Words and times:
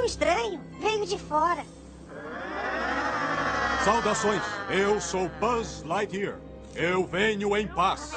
Um 0.00 0.04
estranho. 0.04 0.58
Veio 0.80 1.04
de 1.04 1.18
fora. 1.18 1.62
Saudações. 3.84 4.40
Eu 4.70 4.98
sou 4.98 5.28
Buzz 5.38 5.82
Lightyear. 5.82 6.38
Eu 6.74 7.06
venho 7.06 7.54
em 7.54 7.68
paz. 7.68 8.12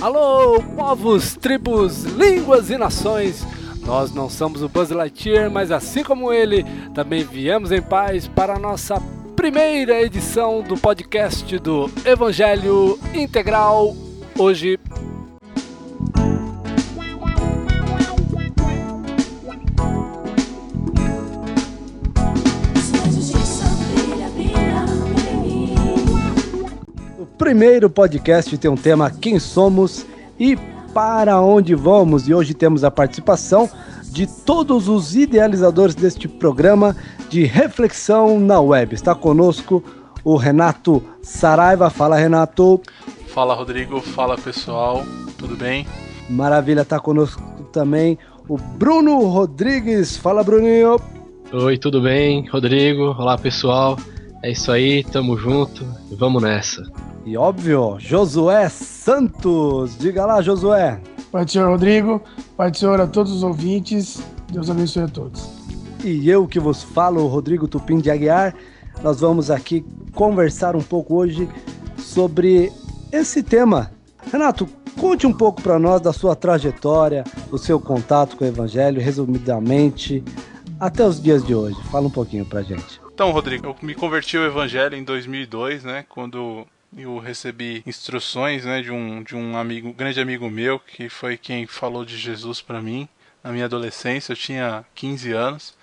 Alô, 0.00 0.62
povos, 0.74 1.36
tribos, 1.36 2.04
línguas 2.04 2.70
e 2.70 2.78
nações. 2.78 3.55
Nós 3.86 4.12
não 4.12 4.28
somos 4.28 4.62
o 4.62 4.68
Buzz 4.68 4.90
Lightyear, 4.90 5.48
mas 5.48 5.70
assim 5.70 6.02
como 6.02 6.32
ele, 6.32 6.66
também 6.92 7.22
viemos 7.22 7.70
em 7.70 7.80
paz 7.80 8.26
para 8.26 8.56
a 8.56 8.58
nossa 8.58 9.00
primeira 9.36 10.02
edição 10.02 10.60
do 10.60 10.76
podcast 10.76 11.56
do 11.60 11.88
Evangelho 12.04 12.98
Integral. 13.14 13.94
Hoje 14.36 14.76
O 27.16 27.26
primeiro 27.38 27.88
podcast 27.88 28.58
tem 28.58 28.68
um 28.68 28.76
tema 28.76 29.12
Quem 29.12 29.38
Somos 29.38 30.04
e 30.40 30.58
Para 30.96 31.42
Onde 31.42 31.74
Vamos. 31.74 32.26
E 32.26 32.32
hoje 32.32 32.54
temos 32.54 32.82
a 32.82 32.90
participação 32.90 33.68
de 34.04 34.26
todos 34.26 34.88
os 34.88 35.14
idealizadores 35.14 35.94
deste 35.94 36.26
programa 36.26 36.96
de 37.28 37.44
reflexão 37.44 38.40
na 38.40 38.58
web. 38.62 38.94
Está 38.94 39.14
conosco 39.14 39.84
o 40.24 40.36
Renato 40.36 41.04
Saraiva. 41.20 41.90
Fala, 41.90 42.16
Renato. 42.16 42.80
Fala, 43.26 43.52
Rodrigo. 43.52 44.00
Fala, 44.00 44.38
pessoal. 44.38 45.04
Tudo 45.36 45.54
bem? 45.54 45.86
Maravilha, 46.30 46.80
está 46.80 46.98
conosco 46.98 47.42
também 47.70 48.18
o 48.48 48.56
Bruno 48.56 49.18
Rodrigues. 49.26 50.16
Fala, 50.16 50.42
Bruninho. 50.42 50.98
Oi, 51.52 51.76
tudo 51.76 52.00
bem? 52.00 52.48
Rodrigo, 52.48 53.14
olá 53.18 53.36
pessoal. 53.36 53.98
É 54.42 54.50
isso 54.50 54.72
aí, 54.72 55.04
tamo 55.04 55.36
junto, 55.36 55.84
vamos 56.16 56.42
nessa. 56.42 56.82
E 57.26 57.36
óbvio, 57.36 57.96
Josué 57.98 58.68
Santos. 58.68 59.98
Diga 59.98 60.24
lá, 60.24 60.40
Josué. 60.40 61.00
Pai 61.32 61.44
do 61.44 61.50
Senhor 61.50 61.68
Rodrigo, 61.68 62.22
Pai 62.56 62.70
do 62.70 62.76
Senhor 62.76 63.00
a 63.00 63.06
todos 63.08 63.32
os 63.32 63.42
ouvintes, 63.42 64.22
Deus 64.52 64.70
abençoe 64.70 65.02
a 65.02 65.08
todos. 65.08 65.50
E 66.04 66.30
eu 66.30 66.46
que 66.46 66.60
vos 66.60 66.84
falo, 66.84 67.26
Rodrigo 67.26 67.66
Tupim 67.66 67.98
de 67.98 68.12
Aguiar. 68.12 68.54
Nós 69.02 69.18
vamos 69.18 69.50
aqui 69.50 69.84
conversar 70.14 70.76
um 70.76 70.80
pouco 70.80 71.16
hoje 71.16 71.48
sobre 71.98 72.72
esse 73.10 73.42
tema. 73.42 73.90
Renato, 74.30 74.68
conte 74.96 75.26
um 75.26 75.32
pouco 75.32 75.60
para 75.60 75.80
nós 75.80 76.00
da 76.00 76.12
sua 76.12 76.36
trajetória, 76.36 77.24
do 77.50 77.58
seu 77.58 77.80
contato 77.80 78.36
com 78.36 78.44
o 78.44 78.48
Evangelho, 78.48 79.02
resumidamente, 79.02 80.22
até 80.78 81.04
os 81.04 81.20
dias 81.20 81.44
de 81.44 81.56
hoje. 81.56 81.76
Fala 81.90 82.06
um 82.06 82.10
pouquinho 82.10 82.46
pra 82.46 82.62
gente. 82.62 83.00
Então, 83.12 83.32
Rodrigo, 83.32 83.66
eu 83.66 83.76
me 83.82 83.96
converti 83.96 84.36
ao 84.36 84.44
Evangelho 84.44 84.94
em 84.94 85.02
2002, 85.02 85.82
né? 85.82 86.04
Quando 86.08 86.64
eu 86.96 87.18
recebi 87.18 87.82
instruções, 87.86 88.64
né, 88.64 88.82
de 88.82 88.90
um 88.90 89.22
de 89.22 89.34
um 89.34 89.56
amigo, 89.56 89.92
grande 89.92 90.20
amigo 90.20 90.50
meu, 90.50 90.78
que 90.78 91.08
foi 91.08 91.36
quem 91.36 91.66
falou 91.66 92.04
de 92.04 92.16
Jesus 92.16 92.60
para 92.60 92.82
mim 92.82 93.08
na 93.42 93.52
minha 93.52 93.64
adolescência. 93.66 94.32
Eu 94.32 94.36
tinha 94.36 94.84
15 94.94 95.32
anos. 95.32 95.74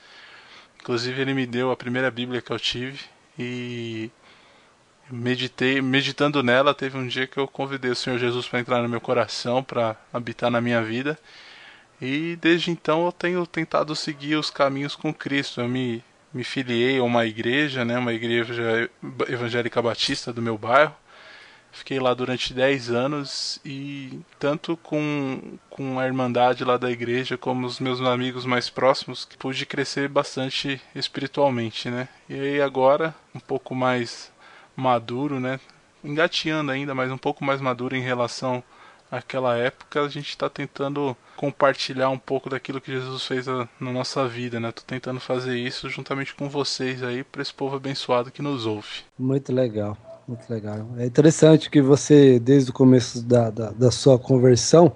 Inclusive, 0.79 1.21
ele 1.21 1.33
me 1.33 1.45
deu 1.45 1.71
a 1.71 1.77
primeira 1.77 2.11
Bíblia 2.11 2.41
que 2.41 2.51
eu 2.51 2.59
tive 2.59 2.99
e 3.39 4.11
meditei, 5.09 5.81
meditando 5.81 6.43
nela, 6.43 6.73
teve 6.73 6.97
um 6.97 7.07
dia 7.07 7.27
que 7.27 7.37
eu 7.37 7.47
convidei 7.47 7.91
o 7.91 7.95
Senhor 7.95 8.17
Jesus 8.19 8.47
para 8.47 8.59
entrar 8.59 8.81
no 8.81 8.89
meu 8.89 8.99
coração, 8.99 9.63
para 9.63 9.95
habitar 10.11 10.51
na 10.51 10.59
minha 10.59 10.81
vida. 10.83 11.17
E 12.01 12.37
desde 12.41 12.71
então 12.71 13.05
eu 13.05 13.11
tenho 13.11 13.45
tentado 13.47 13.95
seguir 13.95 14.35
os 14.35 14.49
caminhos 14.49 14.95
com 14.95 15.13
Cristo. 15.13 15.61
Eu 15.61 15.69
me 15.69 16.03
me 16.33 16.43
filiei 16.43 16.97
a 16.97 17.03
uma 17.03 17.25
igreja, 17.25 17.85
né, 17.85 17.97
uma 17.97 18.13
igreja 18.13 18.89
evangélica 19.27 19.81
batista 19.81 20.33
do 20.33 20.41
meu 20.41 20.57
bairro. 20.57 20.95
Fiquei 21.71 21.99
lá 21.99 22.13
durante 22.13 22.53
10 22.53 22.91
anos 22.91 23.59
e 23.65 24.19
tanto 24.37 24.77
com, 24.77 25.57
com 25.71 25.99
a 25.99 26.05
irmandade 26.05 26.63
lá 26.63 26.77
da 26.77 26.91
igreja 26.91 27.35
como 27.35 27.65
os 27.65 27.79
meus 27.79 27.99
amigos 27.99 28.45
mais 28.45 28.69
próximos 28.69 29.27
pude 29.39 29.65
crescer 29.65 30.07
bastante 30.07 30.79
espiritualmente, 30.93 31.89
né? 31.89 32.07
E 32.29 32.35
aí 32.35 32.61
agora, 32.61 33.15
um 33.33 33.39
pouco 33.39 33.73
mais 33.73 34.31
maduro, 34.75 35.39
né? 35.39 35.59
Engateando 36.03 36.71
ainda, 36.71 36.93
mas 36.93 37.11
um 37.11 37.17
pouco 37.17 37.43
mais 37.43 37.59
maduro 37.59 37.95
em 37.95 38.01
relação 38.01 38.63
àquela 39.11 39.57
época, 39.57 40.01
a 40.01 40.09
gente 40.09 40.29
está 40.29 40.47
tentando 40.47 41.17
compartilhar 41.35 42.09
um 42.09 42.17
pouco 42.17 42.49
daquilo 42.49 42.81
que 42.81 42.91
Jesus 42.91 43.23
fez 43.23 43.45
na 43.47 43.91
nossa 43.91 44.27
vida, 44.27 44.59
né? 44.59 44.71
Tô 44.71 44.81
tentando 44.85 45.19
fazer 45.19 45.57
isso 45.57 45.89
juntamente 45.89 46.33
com 46.35 46.49
vocês 46.49 47.03
aí, 47.03 47.23
para 47.23 47.41
esse 47.41 47.53
povo 47.53 47.75
abençoado 47.75 48.31
que 48.31 48.41
nos 48.41 48.65
ouve. 48.65 49.03
Muito 49.17 49.53
legal, 49.53 49.97
muito 50.27 50.49
legal. 50.49 50.87
É 50.97 51.05
interessante 51.05 51.69
que 51.69 51.81
você, 51.81 52.39
desde 52.39 52.71
o 52.71 52.73
começo 52.73 53.23
da, 53.23 53.49
da, 53.49 53.71
da 53.71 53.91
sua 53.91 54.17
conversão, 54.17 54.95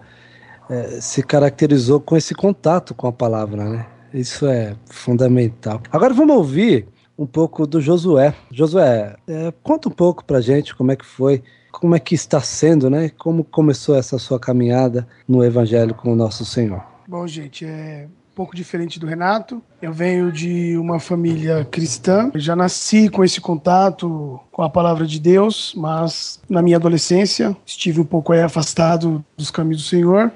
é, 0.69 1.01
se 1.01 1.23
caracterizou 1.23 1.99
com 1.99 2.15
esse 2.17 2.33
contato 2.35 2.93
com 2.93 3.07
a 3.07 3.11
palavra, 3.11 3.63
né? 3.63 3.85
Isso 4.13 4.45
é 4.47 4.75
fundamental. 4.89 5.81
Agora 5.91 6.13
vamos 6.13 6.35
ouvir 6.35 6.87
um 7.17 7.25
pouco 7.25 7.65
do 7.65 7.81
Josué. 7.81 8.33
Josué, 8.51 9.15
é, 9.27 9.51
conta 9.63 9.89
um 9.89 9.91
pouco 9.91 10.23
pra 10.23 10.39
gente 10.39 10.75
como 10.75 10.91
é 10.91 10.95
que 10.95 11.05
foi 11.05 11.43
como 11.77 11.95
é 11.95 11.99
que 11.99 12.15
está 12.15 12.41
sendo, 12.41 12.89
né? 12.89 13.11
Como 13.19 13.43
começou 13.43 13.95
essa 13.95 14.17
sua 14.17 14.39
caminhada 14.39 15.07
no 15.27 15.43
Evangelho 15.43 15.93
com 15.93 16.11
o 16.11 16.15
nosso 16.15 16.43
Senhor? 16.43 16.83
Bom, 17.07 17.27
gente, 17.27 17.65
é 17.65 18.07
um 18.07 18.35
pouco 18.35 18.55
diferente 18.55 18.99
do 18.99 19.05
Renato. 19.05 19.61
Eu 19.79 19.93
venho 19.93 20.31
de 20.31 20.75
uma 20.75 20.99
família 20.99 21.65
cristã. 21.65 22.31
Eu 22.33 22.39
já 22.39 22.55
nasci 22.55 23.09
com 23.09 23.23
esse 23.23 23.39
contato 23.39 24.39
com 24.51 24.63
a 24.63 24.69
palavra 24.71 25.05
de 25.05 25.19
Deus, 25.19 25.75
mas 25.77 26.41
na 26.49 26.63
minha 26.63 26.77
adolescência 26.77 27.55
estive 27.63 28.01
um 28.01 28.05
pouco 28.05 28.33
afastado 28.33 29.23
dos 29.37 29.51
caminhos 29.51 29.83
do 29.83 29.87
Senhor. 29.87 30.31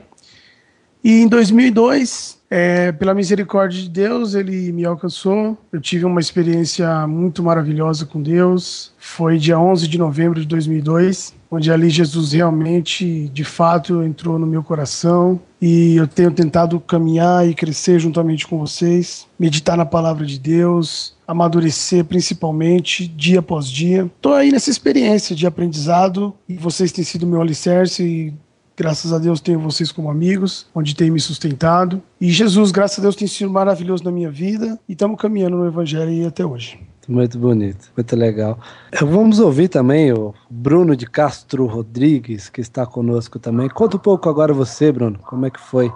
E 1.03 1.21
em 1.21 1.27
2002, 1.27 2.39
é, 2.53 2.91
pela 2.91 3.13
misericórdia 3.13 3.81
de 3.81 3.89
Deus, 3.89 4.35
ele 4.35 4.71
me 4.73 4.85
alcançou. 4.85 5.57
Eu 5.71 5.79
tive 5.79 6.03
uma 6.05 6.19
experiência 6.19 7.07
muito 7.07 7.41
maravilhosa 7.41 8.05
com 8.05 8.21
Deus. 8.21 8.91
Foi 8.99 9.37
dia 9.37 9.57
11 9.57 9.87
de 9.87 9.97
novembro 9.97 10.39
de 10.39 10.45
2002, 10.45 11.33
onde 11.49 11.71
ali 11.71 11.89
Jesus 11.89 12.33
realmente, 12.33 13.29
de 13.29 13.43
fato, 13.45 14.03
entrou 14.03 14.37
no 14.37 14.45
meu 14.45 14.61
coração. 14.61 15.39
E 15.61 15.95
eu 15.95 16.07
tenho 16.07 16.29
tentado 16.29 16.79
caminhar 16.79 17.47
e 17.47 17.55
crescer 17.55 17.97
juntamente 17.97 18.45
com 18.45 18.59
vocês, 18.59 19.27
meditar 19.39 19.77
na 19.77 19.85
palavra 19.85 20.25
de 20.25 20.37
Deus, 20.37 21.15
amadurecer 21.25 22.03
principalmente 22.03 23.07
dia 23.07 23.39
após 23.39 23.67
dia. 23.67 24.11
Estou 24.13 24.33
aí 24.33 24.51
nessa 24.51 24.69
experiência 24.69 25.35
de 25.35 25.47
aprendizado 25.47 26.33
e 26.49 26.55
vocês 26.55 26.91
têm 26.91 27.03
sido 27.05 27.25
meu 27.25 27.41
alicerce 27.41 28.03
e 28.03 28.33
Graças 28.75 29.11
a 29.13 29.19
Deus 29.19 29.41
tenho 29.41 29.59
vocês 29.59 29.91
como 29.91 30.09
amigos, 30.09 30.65
onde 30.73 30.95
tem 30.95 31.11
me 31.11 31.19
sustentado. 31.19 32.01
E 32.19 32.31
Jesus, 32.31 32.71
graças 32.71 32.99
a 32.99 33.01
Deus, 33.01 33.15
tem 33.15 33.27
sido 33.27 33.49
maravilhoso 33.49 34.03
na 34.03 34.11
minha 34.11 34.31
vida 34.31 34.79
e 34.87 34.93
estamos 34.93 35.19
caminhando 35.19 35.57
no 35.57 35.67
Evangelho 35.67 36.27
até 36.27 36.45
hoje. 36.45 36.79
Muito 37.07 37.37
bonito, 37.37 37.91
muito 37.95 38.15
legal. 38.15 38.59
Vamos 39.01 39.39
ouvir 39.39 39.67
também 39.67 40.13
o 40.13 40.33
Bruno 40.49 40.95
de 40.95 41.05
Castro 41.05 41.65
Rodrigues, 41.65 42.49
que 42.49 42.61
está 42.61 42.85
conosco 42.85 43.39
também. 43.39 43.67
Conta 43.69 43.97
um 43.97 43.99
pouco 43.99 44.29
agora 44.29 44.53
você, 44.53 44.91
Bruno, 44.91 45.19
como 45.19 45.45
é 45.45 45.49
que 45.49 45.59
foi 45.59 45.91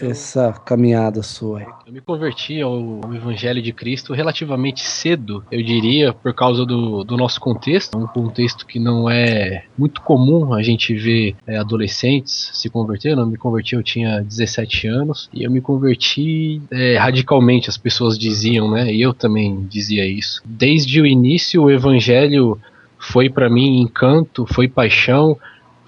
essa 0.00 0.52
caminhada 0.52 1.22
sua? 1.22 1.62
Eu 1.86 1.92
me 1.92 2.00
converti 2.00 2.60
ao, 2.60 3.00
ao, 3.04 3.14
Evangelho 3.14 3.60
de 3.60 3.72
Cristo 3.72 4.12
relativamente 4.12 4.80
cedo, 4.80 5.44
eu 5.50 5.62
diria, 5.62 6.12
por 6.12 6.32
causa 6.32 6.64
do, 6.64 7.04
do 7.04 7.16
nosso 7.16 7.40
contexto, 7.40 7.98
um 7.98 8.06
contexto 8.06 8.66
que 8.66 8.78
não 8.78 9.10
é 9.10 9.64
muito 9.76 10.00
comum 10.02 10.54
a 10.54 10.62
gente 10.62 10.94
ver 10.94 11.36
é, 11.46 11.56
adolescentes 11.58 12.50
se 12.54 12.70
convertendo. 12.70 13.22
Eu 13.22 13.26
me 13.26 13.36
converti, 13.36 13.74
eu 13.74 13.82
tinha 13.82 14.20
17 14.22 14.86
anos, 14.86 15.28
e 15.32 15.44
eu 15.44 15.50
me 15.50 15.60
converti 15.60 16.60
é, 16.70 16.96
radicalmente, 16.96 17.68
as 17.68 17.76
pessoas 17.76 18.18
diziam, 18.18 18.70
né? 18.70 18.92
E 18.92 19.00
eu 19.00 19.12
também 19.12 19.66
dizia 19.68 20.06
isso. 20.06 20.42
Desde 20.44 21.00
o 21.00 21.06
início, 21.06 21.62
o 21.62 21.70
Evangelho 21.70 22.58
foi 22.98 23.30
para 23.30 23.48
mim 23.48 23.80
encanto, 23.80 24.46
foi 24.46 24.68
paixão 24.68 25.36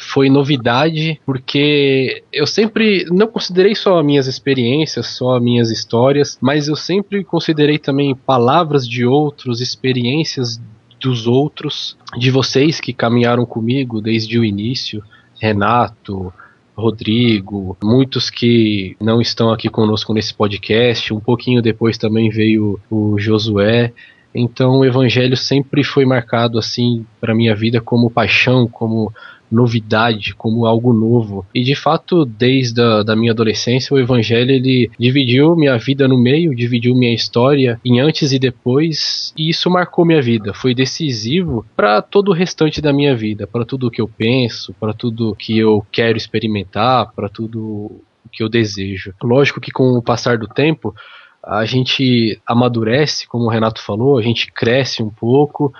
foi 0.00 0.30
novidade, 0.30 1.20
porque 1.26 2.22
eu 2.32 2.46
sempre 2.46 3.04
não 3.10 3.26
considerei 3.26 3.74
só 3.74 4.02
minhas 4.02 4.26
experiências, 4.26 5.06
só 5.08 5.38
minhas 5.38 5.70
histórias, 5.70 6.38
mas 6.40 6.68
eu 6.68 6.74
sempre 6.74 7.22
considerei 7.22 7.78
também 7.78 8.14
palavras 8.14 8.88
de 8.88 9.04
outros, 9.04 9.60
experiências 9.60 10.60
dos 11.00 11.26
outros, 11.26 11.96
de 12.16 12.30
vocês 12.30 12.80
que 12.80 12.92
caminharam 12.92 13.44
comigo 13.44 14.00
desde 14.00 14.38
o 14.38 14.44
início, 14.44 15.02
Renato, 15.40 16.32
Rodrigo, 16.76 17.76
muitos 17.82 18.30
que 18.30 18.96
não 19.00 19.20
estão 19.20 19.52
aqui 19.52 19.68
conosco 19.68 20.14
nesse 20.14 20.34
podcast. 20.34 21.12
Um 21.12 21.20
pouquinho 21.20 21.62
depois 21.62 21.98
também 21.98 22.30
veio 22.30 22.80
o 22.90 23.18
Josué. 23.18 23.92
Então 24.34 24.78
o 24.78 24.84
evangelho 24.84 25.36
sempre 25.36 25.84
foi 25.84 26.04
marcado 26.04 26.58
assim 26.58 27.04
para 27.20 27.34
minha 27.34 27.54
vida 27.54 27.80
como 27.80 28.10
paixão, 28.10 28.66
como 28.66 29.12
novidade, 29.50 30.34
como 30.34 30.66
algo 30.66 30.92
novo. 30.92 31.44
E 31.54 31.62
de 31.62 31.74
fato, 31.74 32.24
desde 32.24 32.80
a 32.80 33.02
da 33.02 33.16
minha 33.16 33.32
adolescência, 33.32 33.94
o 33.94 33.98
evangelho 33.98 34.50
ele 34.50 34.90
dividiu 34.98 35.56
minha 35.56 35.76
vida 35.78 36.06
no 36.06 36.16
meio, 36.16 36.54
dividiu 36.54 36.94
minha 36.94 37.14
história 37.14 37.80
em 37.84 38.00
antes 38.00 38.32
e 38.32 38.38
depois, 38.38 39.32
e 39.36 39.50
isso 39.50 39.70
marcou 39.70 40.04
minha 40.04 40.22
vida. 40.22 40.54
Foi 40.54 40.74
decisivo 40.74 41.64
para 41.76 42.00
todo 42.00 42.28
o 42.28 42.34
restante 42.34 42.80
da 42.80 42.92
minha 42.92 43.16
vida, 43.16 43.46
para 43.46 43.64
tudo 43.64 43.88
o 43.88 43.90
que 43.90 44.00
eu 44.00 44.08
penso, 44.08 44.74
para 44.78 44.92
tudo 44.92 45.34
que 45.34 45.58
eu 45.58 45.84
quero 45.90 46.16
experimentar, 46.16 47.12
para 47.14 47.28
tudo 47.28 48.00
que 48.32 48.42
eu 48.42 48.48
desejo. 48.48 49.12
Lógico 49.22 49.60
que 49.60 49.70
com 49.70 49.92
o 49.92 50.02
passar 50.02 50.38
do 50.38 50.46
tempo, 50.46 50.94
a 51.42 51.64
gente 51.64 52.40
amadurece, 52.46 53.26
como 53.26 53.44
o 53.44 53.48
Renato 53.48 53.82
falou, 53.82 54.18
a 54.18 54.22
gente 54.22 54.52
cresce 54.52 55.02
um 55.02 55.10
pouco 55.10 55.72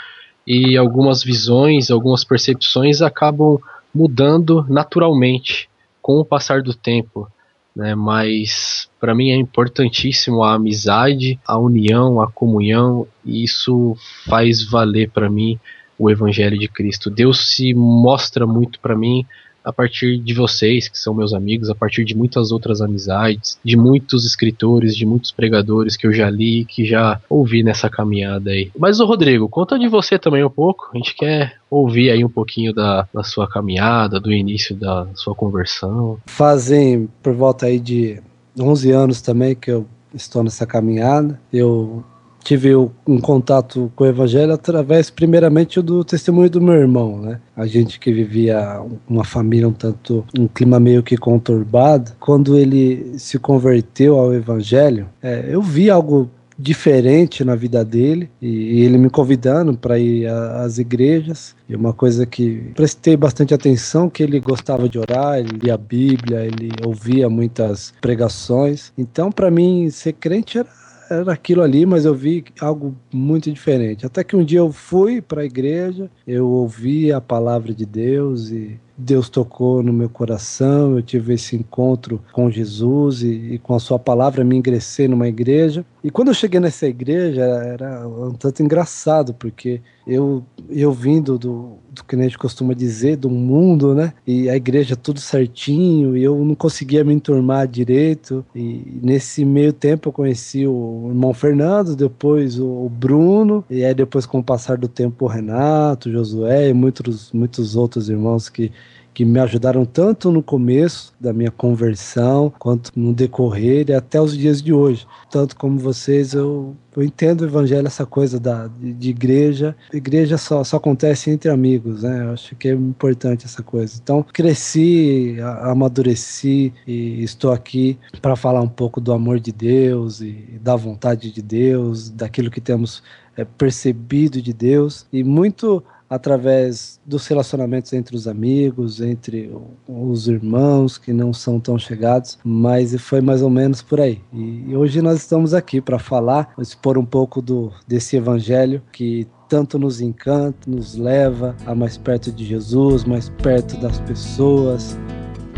e 0.47 0.77
algumas 0.77 1.23
visões, 1.23 1.91
algumas 1.91 2.25
percepções 2.25 3.03
acabam 3.03 3.59
mudando 3.95 4.65
naturalmente 4.69 5.69
com 6.01 6.19
o 6.19 6.25
passar 6.25 6.63
do 6.63 6.75
tempo. 6.75 7.29
Né? 7.75 7.95
Mas 7.95 8.89
para 8.99 9.15
mim 9.15 9.31
é 9.31 9.37
importantíssimo 9.37 10.43
a 10.43 10.55
amizade, 10.55 11.39
a 11.47 11.59
união, 11.59 12.21
a 12.21 12.31
comunhão, 12.31 13.07
e 13.25 13.45
isso 13.45 13.97
faz 14.27 14.63
valer 14.63 15.11
para 15.11 15.31
mim 15.31 15.59
o 15.99 16.11
Evangelho 16.11 16.59
de 16.59 16.69
Cristo. 16.69 17.11
Deus 17.11 17.55
se 17.55 17.75
mostra 17.75 18.47
muito 18.47 18.81
para 18.81 18.97
mim 18.97 19.27
a 19.65 19.73
partir 19.73 20.19
de 20.19 20.35
vocês, 20.35 20.89
que 20.89 20.99
são 20.99 21.15
meus 21.15 21.33
amigos, 21.33 21.71
a 21.71 21.75
partir 21.75 22.05
de 22.05 22.17
muitas 22.17 22.51
outras 22.51 22.81
amizades, 22.81 23.59
de 23.65 23.77
muitos 23.77 24.25
escritores, 24.25 24.97
de 24.97 25.07
muitos 25.07 25.31
pregadores 25.31 25.97
que 25.97 26.07
eu 26.07 26.13
já 26.13 26.31
li, 26.31 26.65
que 26.65 26.85
já 26.85 27.21
ouvi 27.29 27.63
nessa 27.63 27.89
caminhada 27.89 28.51
aí. 28.51 28.71
Mas 28.79 29.01
o 29.01 29.07
Rodrigo, 29.07 29.49
conta 29.49 29.79
de 29.79 29.89
você 29.89 30.19
também 30.19 30.45
um 30.45 30.51
pouco. 30.51 30.91
A 30.95 30.97
gente 30.97 31.15
quer 31.15 31.57
ouvir 31.71 32.11
aí 32.11 32.25
um 32.25 32.29
pouquinho 32.29 32.73
da, 32.73 33.07
da 33.13 33.23
sua 33.23 33.49
caminhada, 33.49 34.19
do 34.19 34.33
início 34.33 34.75
da 34.75 35.07
sua 35.15 35.35
conversão. 35.35 36.19
Fazem 36.27 37.09
por 37.23 37.35
volta 37.35 37.67
aí 37.67 37.79
de 37.79 38.21
11 38.59 38.91
anos 38.91 39.21
também 39.21 39.55
que 39.55 39.71
eu 39.71 39.87
estou 40.15 40.43
nessa 40.43 40.67
caminhada. 40.67 41.41
Eu 41.53 42.05
tive 42.43 42.75
um 42.75 43.21
contato 43.21 43.91
com 43.95 44.05
o 44.05 44.07
evangelho 44.07 44.53
através 44.53 45.11
primeiramente 45.11 45.81
do 45.81 46.05
testemunho 46.05 46.51
do 46.51 46.61
meu 46.61 46.75
irmão, 46.75 47.19
né? 47.19 47.41
A 47.57 47.67
gente 47.67 47.99
que 47.99 48.13
vivia 48.13 48.81
uma 49.09 49.25
família 49.25 49.69
um 49.69 49.73
tanto 49.73 50.25
um 50.39 50.49
clima 50.49 50.81
meio 50.81 51.03
que 51.03 51.17
conturbado, 51.17 52.13
quando 52.19 52.57
ele 52.57 53.19
se 53.19 53.39
converteu 53.39 54.19
ao 54.19 54.35
evangelho, 54.35 55.09
é, 55.23 55.47
eu 55.49 55.63
vi 55.63 55.91
algo 55.91 56.31
diferente 56.61 57.43
na 57.43 57.55
vida 57.55 57.85
dele 57.85 58.31
e, 58.41 58.83
ele 58.85 58.99
me 58.99 59.09
convidando 59.09 59.77
para 59.77 59.99
ir 59.99 60.27
às 60.29 60.79
igrejas. 60.79 61.55
E 61.69 61.75
uma 61.75 61.93
coisa 61.93 62.27
que 62.27 62.71
prestei 62.75 63.17
bastante 63.17 63.55
atenção 63.55 64.11
que 64.11 64.23
ele 64.23 64.39
gostava 64.41 64.89
de 64.89 64.99
orar 64.99 65.39
ele 65.39 65.59
lia 65.63 65.75
a 65.75 65.79
Bíblia 65.79 66.45
ele 66.45 66.71
ouvia 66.85 67.29
muitas 67.29 67.95
pregações. 68.01 68.93
Então 68.99 69.33
para 69.33 69.51
mim 69.51 69.89
ser 69.91 70.13
crente 70.13 70.59
era 70.59 70.69
era 71.11 71.33
aquilo 71.33 71.63
ali, 71.63 71.85
mas 71.85 72.05
eu 72.05 72.15
vi 72.15 72.45
algo 72.61 72.95
muito 73.13 73.51
diferente. 73.51 74.07
Até 74.07 74.23
que 74.23 74.37
um 74.37 74.45
dia 74.45 74.61
eu 74.61 74.73
fui 74.73 75.21
para 75.21 75.43
a 75.43 75.45
igreja, 75.45 76.11
eu 76.27 76.49
ouvi 76.49 77.13
a 77.13 77.21
palavra 77.21 77.75
de 77.75 77.85
Deus 77.85 78.51
e 78.51 78.79
Deus 78.97 79.29
tocou 79.29 79.83
no 79.83 79.93
meu 79.93 80.09
coração, 80.09 80.95
eu 80.95 81.03
tive 81.03 81.35
esse 81.35 81.57
encontro 81.57 82.23
com 82.33 82.51
Jesus 82.51 83.23
e, 83.23 83.55
e, 83.55 83.59
com 83.59 83.75
a 83.75 83.81
sua 83.81 83.99
palavra 83.99 84.45
me 84.45 84.57
ingressei 84.57 85.09
numa 85.09 85.27
igreja. 85.27 85.85
E 86.05 86.11
quando 86.11 86.29
eu 86.29 86.35
cheguei 86.35 86.61
nessa 86.61 86.87
igreja 86.87 87.43
era 87.43 88.07
um 88.07 88.33
tanto 88.33 88.63
engraçado, 88.63 89.33
porque 89.35 89.81
eu, 90.07 90.43
eu 90.69 90.93
vindo 90.93 91.39
do, 91.39 91.79
do 91.91 92.05
que 92.05 92.17
a 92.17 92.23
gente 92.23 92.39
costuma 92.39 92.75
dizer, 92.75 93.17
do 93.17 93.29
mundo, 93.29 93.95
né? 93.95 94.13
E 94.27 94.49
a 94.49 94.57
igreja 94.57 94.97
tudo 94.97 95.21
certinho, 95.21 96.17
e 96.17 96.23
eu 96.23 96.43
não 96.45 96.55
conseguia 96.55 97.05
me 97.05 97.13
enturmar 97.13 97.67
direito. 97.69 98.45
E 98.55 98.99
nesse 99.03 99.45
meio 99.45 99.73
tempo 99.73 100.09
eu 100.09 100.13
conheci 100.13 100.67
o 100.67 101.07
irmão 101.09 101.35
Fernando, 101.35 101.95
depois 101.95 102.59
o 102.59 102.89
Bruno, 102.89 103.65
e 103.71 103.85
aí 103.85 103.95
depois 103.95 104.27
com 104.27 104.39
o 104.39 104.45
passar 104.45 104.79
do 104.79 104.89
tempo 104.89 105.25
o 105.25 105.29
Renato, 105.29 106.09
o 106.09 106.13
Josué 106.13 106.71
e 106.71 106.73
muitos, 106.73 107.33
muitos 107.33 107.77
outros 107.77 108.09
irmãos 108.09 108.49
que 108.49 108.73
que 109.13 109.25
me 109.25 109.39
ajudaram 109.41 109.85
tanto 109.85 110.31
no 110.31 110.43
começo 110.43 111.13
da 111.21 111.33
minha 111.33 111.51
conversão, 111.51 112.53
quanto 112.59 112.93
no 112.95 113.13
decorrer 113.13 113.89
e 113.89 113.93
até 113.93 114.21
os 114.21 114.37
dias 114.37 114.63
de 114.63 114.73
hoje. 114.73 115.07
Tanto 115.31 115.57
como 115.57 115.79
vocês, 115.79 116.33
eu, 116.33 116.77
eu 116.97 117.03
entendo 117.03 117.43
o 117.43 117.45
evangelho, 117.45 117.87
essa 117.87 118.07
coisa 118.07 118.39
da, 118.39 118.69
de, 118.69 118.93
de 118.93 119.11
igreja. 119.11 119.77
Igreja 119.93 120.39
só, 120.39 120.63
só 120.65 120.77
acontece 120.77 121.31
entre 121.31 121.51
amigos, 121.51 122.03
né? 122.03 122.25
Eu 122.25 122.33
acho 122.33 122.55
que 122.57 122.69
é 122.69 122.73
importante 122.73 123.45
essa 123.45 123.63
coisa. 123.63 123.99
Então, 124.03 124.23
cresci, 124.23 125.37
amadureci 125.63 126.73
e 126.87 127.23
estou 127.23 127.53
aqui 127.53 127.99
para 128.23 128.37
falar 128.37 128.61
um 128.61 128.69
pouco 128.69 129.01
do 129.01 129.13
amor 129.13 129.41
de 129.41 129.53
Deus 129.53 130.21
e 130.21 130.59
da 130.63 130.77
vontade 130.77 131.31
de 131.33 131.43
Deus, 131.43 132.11
daquilo 132.11 132.51
que 132.51 132.61
temos 132.61 133.03
é, 133.37 133.45
percebido 133.45 134.41
de 134.41 134.53
Deus 134.53 135.07
e 135.13 135.25
muito 135.25 135.83
através 136.11 137.01
dos 137.07 137.25
relacionamentos 137.29 137.93
entre 137.93 138.17
os 138.17 138.27
amigos, 138.27 139.01
entre 139.01 139.51
os 139.89 140.27
irmãos 140.27 140.99
que 140.99 141.13
não 141.13 141.33
são 141.33 141.61
tão 141.61 141.79
chegados, 141.79 142.37
mas 142.45 143.01
foi 143.01 143.21
mais 143.21 143.41
ou 143.41 143.49
menos 143.49 143.81
por 143.81 144.01
aí. 144.01 144.21
E 144.33 144.75
hoje 144.75 145.01
nós 145.01 145.19
estamos 145.19 145.55
aqui 145.55 145.81
para 145.81 146.01
falar, 146.01 146.53
expor 146.59 146.99
um 146.99 147.05
pouco 147.05 147.41
do 147.41 147.73
desse 147.87 148.17
evangelho 148.17 148.83
que 148.93 149.27
tanto 149.49 149.79
nos 149.79 150.01
encanta, 150.01 150.69
nos 150.69 150.97
leva 150.97 151.57
a 151.67 151.75
mais 151.75 151.97
perto 151.97 152.33
de 152.33 152.45
Jesus, 152.45 153.05
mais 153.05 153.29
perto 153.29 153.77
das 153.79 154.01
pessoas, 154.01 154.99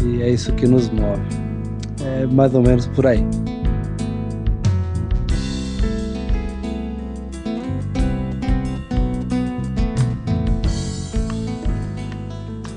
e 0.05 0.23
é 0.23 0.31
isso 0.31 0.53
que 0.55 0.67
nos 0.67 0.89
move. 0.91 1.23
É 2.05 2.27
mais 2.27 2.55
ou 2.55 2.63
menos 2.63 2.87
por 2.89 3.07
aí. 3.07 3.25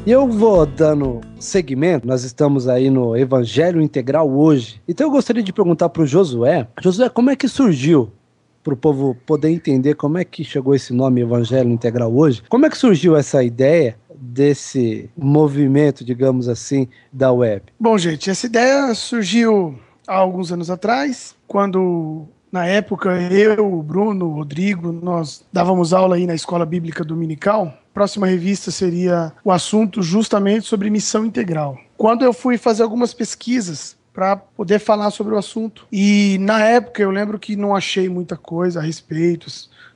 E 0.05 0.11
eu 0.11 0.27
vou 0.27 0.67
dando 0.67 1.19
segmento, 1.39 2.05
nós 2.05 2.23
estamos 2.23 2.67
aí 2.67 2.91
no 2.91 3.17
Evangelho 3.17 3.81
Integral 3.81 4.29
hoje. 4.29 4.79
Então 4.87 5.07
eu 5.07 5.11
gostaria 5.11 5.41
de 5.41 5.51
perguntar 5.51 5.89
para 5.89 6.03
o 6.03 6.05
Josué: 6.05 6.67
Josué, 6.79 7.09
como 7.09 7.31
é 7.31 7.35
que 7.35 7.47
surgiu? 7.47 8.11
Para 8.63 8.75
o 8.75 8.77
povo 8.77 9.17
poder 9.25 9.49
entender 9.49 9.95
como 9.95 10.19
é 10.19 10.23
que 10.23 10.43
chegou 10.43 10.75
esse 10.75 10.93
nome 10.93 11.21
Evangelho 11.21 11.71
Integral 11.71 12.15
hoje. 12.15 12.43
Como 12.47 12.67
é 12.67 12.69
que 12.69 12.77
surgiu 12.77 13.15
essa 13.15 13.43
ideia 13.43 13.97
desse 14.15 15.09
movimento, 15.17 16.05
digamos 16.05 16.47
assim, 16.47 16.87
da 17.11 17.31
web? 17.31 17.63
Bom, 17.79 17.97
gente, 17.97 18.29
essa 18.29 18.45
ideia 18.45 18.93
surgiu 18.93 19.75
há 20.07 20.17
alguns 20.17 20.51
anos 20.51 20.69
atrás, 20.69 21.35
quando 21.47 22.27
na 22.55 22.65
época 22.65 23.09
eu, 23.31 23.73
o 23.73 23.83
Bruno, 23.83 24.27
o 24.27 24.33
Rodrigo, 24.35 24.89
nós 24.91 25.43
dávamos 25.51 25.91
aula 25.93 26.15
aí 26.15 26.25
na 26.25 26.33
escola 26.33 26.65
bíblica 26.65 27.03
dominical 27.03 27.77
próxima 27.93 28.27
revista 28.27 28.71
seria 28.71 29.31
o 29.41 29.49
assunto 29.49 30.01
justamente 30.01 30.67
sobre 30.67 30.89
missão 30.89 31.25
integral. 31.25 31.77
Quando 31.95 32.25
eu 32.25 32.33
fui 32.33 32.57
fazer 32.57 32.83
algumas 32.83 33.13
pesquisas 33.13 33.95
para 34.13 34.35
poder 34.35 34.79
falar 34.79 35.11
sobre 35.11 35.33
o 35.33 35.37
assunto, 35.37 35.87
e 35.89 36.37
na 36.41 36.61
época 36.61 37.01
eu 37.01 37.09
lembro 37.09 37.39
que 37.39 37.55
não 37.55 37.73
achei 37.73 38.09
muita 38.09 38.35
coisa 38.35 38.81
a 38.81 38.83
respeito, 38.83 39.47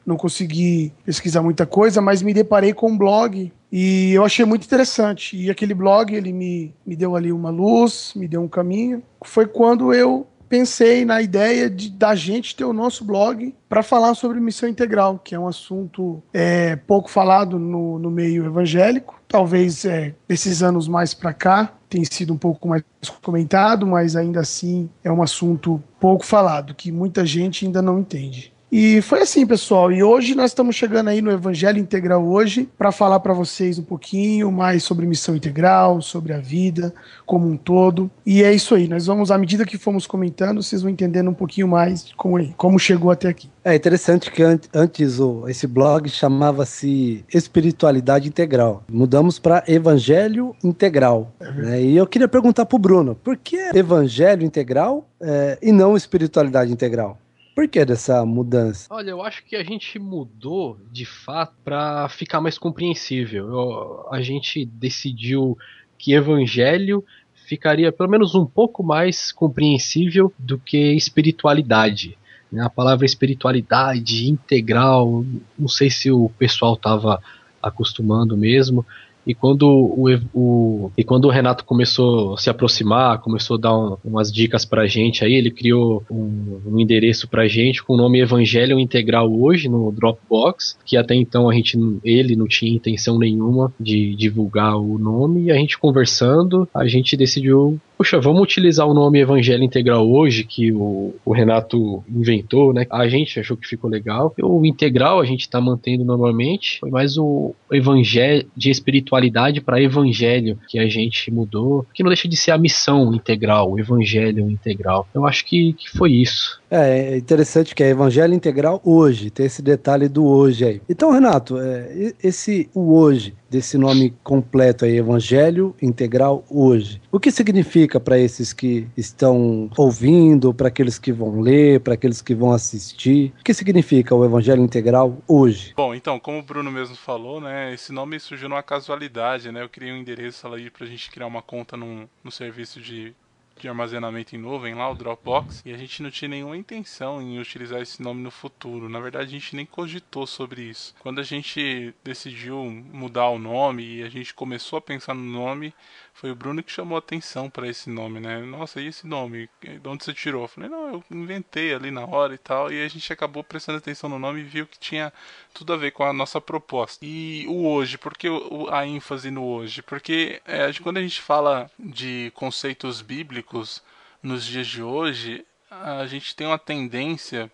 não 0.05 0.15
consegui 0.15 0.93
pesquisar 1.05 1.41
muita 1.41 1.65
coisa, 1.65 2.01
mas 2.01 2.21
me 2.21 2.33
deparei 2.33 2.73
com 2.73 2.89
um 2.89 2.97
blog 2.97 3.51
e 3.69 4.11
eu 4.13 4.23
achei 4.23 4.45
muito 4.45 4.65
interessante. 4.65 5.35
E 5.37 5.49
aquele 5.49 5.73
blog 5.73 6.15
ele 6.15 6.31
me, 6.31 6.73
me 6.85 6.95
deu 6.95 7.17
ali 7.17 7.33
uma 7.33 7.49
luz, 7.49 8.13
me 8.15 8.29
deu 8.29 8.41
um 8.41 8.47
caminho. 8.47 9.03
Foi 9.23 9.45
quando 9.45 9.93
eu 9.93 10.25
pensei 10.49 11.05
na 11.05 11.21
ideia 11.21 11.69
de 11.69 11.89
da 11.89 12.15
gente 12.15 12.55
ter 12.55 12.65
o 12.65 12.73
nosso 12.73 13.05
blog 13.05 13.55
para 13.69 13.83
falar 13.83 14.15
sobre 14.15 14.39
missão 14.39 14.67
integral, 14.67 15.19
que 15.19 15.35
é 15.35 15.39
um 15.39 15.47
assunto 15.47 16.21
é, 16.33 16.75
pouco 16.75 17.09
falado 17.09 17.59
no, 17.59 17.99
no 17.99 18.09
meio 18.09 18.45
evangélico. 18.45 19.21
Talvez 19.27 19.85
é, 19.85 20.15
esses 20.27 20.63
anos 20.63 20.87
mais 20.87 21.13
para 21.13 21.31
cá 21.33 21.73
tem 21.87 22.03
sido 22.03 22.33
um 22.33 22.37
pouco 22.37 22.67
mais 22.67 22.83
comentado, 23.21 23.85
mas 23.85 24.15
ainda 24.15 24.39
assim 24.39 24.89
é 25.03 25.11
um 25.11 25.21
assunto 25.21 25.81
pouco 25.99 26.25
falado, 26.25 26.73
que 26.73 26.91
muita 26.91 27.25
gente 27.25 27.65
ainda 27.65 27.81
não 27.81 27.99
entende. 27.99 28.53
E 28.71 29.01
foi 29.01 29.21
assim, 29.21 29.47
pessoal. 29.47 29.91
E 29.91 30.03
hoje 30.03 30.35
nós 30.35 30.51
estamos 30.51 30.75
chegando 30.75 31.07
aí 31.07 31.21
no 31.21 31.31
Evangelho 31.31 31.79
Integral 31.79 32.23
hoje 32.27 32.69
para 32.77 32.91
falar 32.91 33.19
para 33.19 33.33
vocês 33.33 33.79
um 33.79 33.83
pouquinho 33.83 34.51
mais 34.51 34.83
sobre 34.83 35.07
missão 35.07 35.35
integral, 35.35 36.01
sobre 36.01 36.33
a 36.33 36.39
vida 36.39 36.93
como 37.25 37.47
um 37.47 37.57
todo. 37.57 38.11
E 38.25 38.43
é 38.43 38.53
isso 38.53 38.75
aí. 38.75 38.88
Nós 38.88 39.07
vamos, 39.07 39.31
à 39.31 39.38
medida 39.38 39.65
que 39.65 39.77
formos 39.77 40.05
comentando, 40.05 40.61
vocês 40.61 40.83
vão 40.83 40.91
entendendo 40.91 41.29
um 41.29 41.33
pouquinho 41.33 41.67
mais 41.67 42.11
como, 42.15 42.53
como 42.53 42.77
chegou 42.77 43.09
até 43.09 43.27
aqui. 43.27 43.49
É 43.63 43.75
interessante 43.75 44.31
que 44.31 44.43
antes 44.73 45.19
o, 45.19 45.47
esse 45.47 45.65
blog 45.65 46.07
chamava-se 46.07 47.25
Espiritualidade 47.33 48.27
Integral. 48.27 48.83
Mudamos 48.88 49.39
para 49.39 49.63
Evangelho 49.67 50.55
Integral. 50.63 51.33
É 51.39 51.51
né? 51.51 51.81
E 51.81 51.97
eu 51.97 52.05
queria 52.05 52.27
perguntar 52.27 52.65
para 52.65 52.75
o 52.75 52.79
Bruno, 52.79 53.15
por 53.15 53.35
que 53.35 53.57
Evangelho 53.73 54.43
Integral 54.43 55.07
é, 55.19 55.57
e 55.61 55.71
não 55.71 55.97
Espiritualidade 55.97 56.71
Integral? 56.71 57.17
Por 57.59 57.67
que 57.67 57.83
dessa 57.83 58.25
mudança? 58.25 58.87
Olha, 58.89 59.09
eu 59.09 59.21
acho 59.21 59.43
que 59.43 59.53
a 59.53 59.63
gente 59.65 59.99
mudou 59.99 60.79
de 60.89 61.03
fato 61.03 61.53
para 61.61 62.07
ficar 62.07 62.39
mais 62.39 62.57
compreensível. 62.57 63.49
Eu, 63.49 64.07
a 64.09 64.21
gente 64.21 64.63
decidiu 64.63 65.57
que 65.97 66.13
evangelho 66.13 67.03
ficaria 67.49 67.91
pelo 67.91 68.09
menos 68.09 68.33
um 68.33 68.45
pouco 68.45 68.81
mais 68.81 69.33
compreensível 69.33 70.31
do 70.39 70.57
que 70.57 70.93
espiritualidade. 70.93 72.17
Né? 72.49 72.63
A 72.63 72.69
palavra 72.69 73.05
espiritualidade 73.05 74.29
integral, 74.29 75.25
não 75.57 75.67
sei 75.67 75.89
se 75.89 76.09
o 76.09 76.31
pessoal 76.39 76.75
estava 76.75 77.21
acostumando 77.61 78.37
mesmo. 78.37 78.85
E 79.25 79.33
quando 79.33 79.63
o, 79.63 80.07
o, 80.33 80.91
e 80.97 81.03
quando 81.03 81.25
o 81.25 81.29
Renato 81.29 81.65
começou 81.65 82.33
a 82.33 82.38
se 82.38 82.49
aproximar, 82.49 83.19
começou 83.19 83.57
a 83.57 83.59
dar 83.59 83.77
um, 83.77 83.97
umas 84.03 84.31
dicas 84.31 84.65
pra 84.65 84.88
gente 84.88 85.23
aí, 85.23 85.33
ele 85.33 85.51
criou 85.51 86.03
um, 86.09 86.61
um 86.65 86.79
endereço 86.79 87.27
pra 87.27 87.47
gente 87.47 87.83
com 87.83 87.93
o 87.93 87.97
nome 87.97 88.19
Evangelho 88.19 88.79
Integral 88.79 89.31
hoje 89.31 89.69
no 89.69 89.91
Dropbox, 89.91 90.77
que 90.85 90.97
até 90.97 91.15
então 91.15 91.49
a 91.49 91.53
gente, 91.53 91.77
ele 92.03 92.35
não 92.35 92.47
tinha 92.47 92.73
intenção 92.73 93.17
nenhuma 93.17 93.73
de 93.79 94.15
divulgar 94.15 94.77
o 94.77 94.97
nome, 94.97 95.45
e 95.45 95.51
a 95.51 95.55
gente 95.55 95.77
conversando, 95.77 96.67
a 96.73 96.88
gente 96.88 97.15
decidiu 97.17 97.79
poxa, 97.99 98.17
vamos 98.17 98.41
utilizar 98.41 98.87
o 98.87 98.93
nome 98.93 99.19
Evangelho 99.19 99.61
Integral 99.61 100.09
hoje, 100.09 100.45
que 100.45 100.71
o, 100.71 101.13
o, 101.25 101.33
Renato 101.33 102.01
inventou, 102.09 102.71
né? 102.71 102.87
A 102.89 103.09
gente 103.09 103.37
achou 103.37 103.57
que 103.57 103.67
ficou 103.67 103.89
legal. 103.89 104.33
O 104.41 104.65
integral 104.65 105.19
a 105.19 105.25
gente 105.25 105.41
está 105.41 105.59
mantendo 105.59 106.05
normalmente, 106.05 106.79
foi 106.79 106.89
mais 106.89 107.17
o 107.17 107.53
evangelho 107.69 108.47
de 108.55 108.69
espiritualidade 108.69 109.59
para 109.59 109.81
evangelho 109.81 110.57
que 110.69 110.79
a 110.79 110.87
gente 110.87 111.29
mudou, 111.29 111.85
que 111.93 112.01
não 112.01 112.09
deixa 112.09 112.29
de 112.29 112.37
ser 112.37 112.51
a 112.51 112.57
missão 112.57 113.13
integral, 113.13 113.73
o 113.73 113.77
evangelho 113.77 114.49
integral. 114.49 115.05
Eu 115.13 115.27
acho 115.27 115.45
que, 115.45 115.73
que 115.73 115.89
foi 115.89 116.13
isso. 116.13 116.61
É, 116.69 117.13
é 117.13 117.17
interessante 117.17 117.73
que 117.73 117.83
é 117.83 117.89
Evangelho 117.89 118.33
Integral 118.33 118.79
hoje, 118.83 119.31
tem 119.31 119.45
esse 119.45 119.61
detalhe 119.61 120.07
do 120.07 120.25
hoje 120.25 120.65
aí. 120.65 120.81
Então, 120.88 121.11
Renato, 121.11 121.57
é, 121.57 122.13
esse 122.21 122.69
o 122.73 122.93
hoje, 122.93 123.35
desse 123.49 123.77
nome 123.77 124.13
completo 124.23 124.85
aí, 124.85 124.97
Evangelho 124.97 125.75
Integral 125.81 126.43
hoje, 126.49 127.01
o 127.11 127.19
que 127.19 127.31
significa 127.31 127.99
para 127.99 128.19
esses 128.19 128.53
que 128.53 128.88
estão 128.95 129.69
ouvindo, 129.75 130.53
para 130.53 130.67
aqueles 130.67 130.99
que 130.99 131.11
vão 131.11 131.41
ler, 131.41 131.79
para 131.79 131.95
aqueles 131.95 132.21
que 132.21 132.35
vão 132.35 132.51
assistir? 132.51 133.33
O 133.39 133.43
que 133.43 133.53
significa 133.53 134.13
o 134.13 134.23
Evangelho 134.23 134.61
Integral 134.61 135.17
hoje? 135.27 135.73
Bom, 135.75 135.95
então, 135.95 136.19
como 136.19 136.39
o 136.39 136.43
Bruno 136.43 136.71
mesmo 136.71 136.95
falou, 136.95 137.41
né, 137.41 137.73
esse 137.73 137.91
nome 137.91 138.19
surgiu 138.19 138.47
numa 138.47 138.61
casualidade, 138.61 139.51
né? 139.51 139.63
Eu 139.63 139.69
criei 139.69 139.91
um 139.91 139.97
endereço 139.97 140.47
ali 140.47 140.69
para 140.69 140.85
a 140.85 140.89
gente 140.89 141.09
criar 141.09 141.25
uma 141.25 141.41
conta 141.41 141.75
num, 141.75 142.07
no 142.23 142.31
serviço 142.31 142.79
de 142.79 143.13
de 143.61 143.69
armazenamento 143.69 144.35
em 144.35 144.39
nuvem 144.39 144.73
lá, 144.73 144.89
o 144.89 144.95
Dropbox, 144.95 145.61
e 145.65 145.73
a 145.73 145.77
gente 145.77 146.01
não 146.01 146.09
tinha 146.09 146.29
nenhuma 146.29 146.57
intenção 146.57 147.21
em 147.21 147.39
utilizar 147.39 147.81
esse 147.81 148.01
nome 148.01 148.21
no 148.21 148.31
futuro. 148.31 148.89
Na 148.89 148.99
verdade, 148.99 149.27
a 149.27 149.39
gente 149.39 149.55
nem 149.55 149.65
cogitou 149.65 150.25
sobre 150.25 150.61
isso. 150.61 150.95
Quando 150.99 151.19
a 151.19 151.23
gente 151.23 151.93
decidiu 152.03 152.63
mudar 152.65 153.29
o 153.29 153.39
nome 153.39 153.83
e 153.83 154.03
a 154.03 154.09
gente 154.09 154.33
começou 154.33 154.77
a 154.77 154.81
pensar 154.81 155.13
no 155.13 155.23
nome, 155.23 155.73
foi 156.19 156.31
o 156.31 156.35
Bruno 156.35 156.61
que 156.61 156.69
chamou 156.69 156.97
atenção 156.97 157.49
para 157.49 157.65
esse 157.65 157.89
nome, 157.89 158.19
né? 158.19 158.39
Nossa, 158.39 158.81
e 158.81 158.88
esse 158.88 159.07
nome? 159.07 159.49
De 159.61 159.88
onde 159.88 160.03
você 160.03 160.13
tirou? 160.13 160.41
Eu 160.41 160.47
falei, 160.49 160.69
não, 160.69 160.91
eu 160.91 161.03
inventei 161.11 161.73
ali 161.73 161.91
na 161.91 162.05
hora 162.05 162.33
e 162.33 162.38
tal. 162.38 162.69
E 162.69 162.83
a 162.83 162.88
gente 162.89 163.11
acabou 163.13 163.41
prestando 163.41 163.77
atenção 163.77 164.09
no 164.09 164.19
nome 164.19 164.41
e 164.41 164.43
viu 164.43 164.67
que 164.67 164.77
tinha 164.77 165.13
tudo 165.53 165.71
a 165.71 165.77
ver 165.77 165.91
com 165.91 166.03
a 166.03 166.11
nossa 166.11 166.41
proposta. 166.41 167.05
E 167.05 167.45
o 167.47 167.65
hoje, 167.65 167.97
por 167.97 168.17
que 168.17 168.27
a 168.69 168.85
ênfase 168.85 169.31
no 169.31 169.45
hoje? 169.45 169.81
Porque 169.81 170.41
é, 170.45 170.69
quando 170.83 170.97
a 170.97 171.01
gente 171.01 171.21
fala 171.21 171.71
de 171.79 172.33
conceitos 172.35 173.01
bíblicos 173.01 173.81
nos 174.21 174.45
dias 174.45 174.67
de 174.67 174.83
hoje, 174.83 175.45
a 175.71 176.05
gente 176.05 176.35
tem 176.35 176.45
uma 176.45 176.59
tendência 176.59 177.49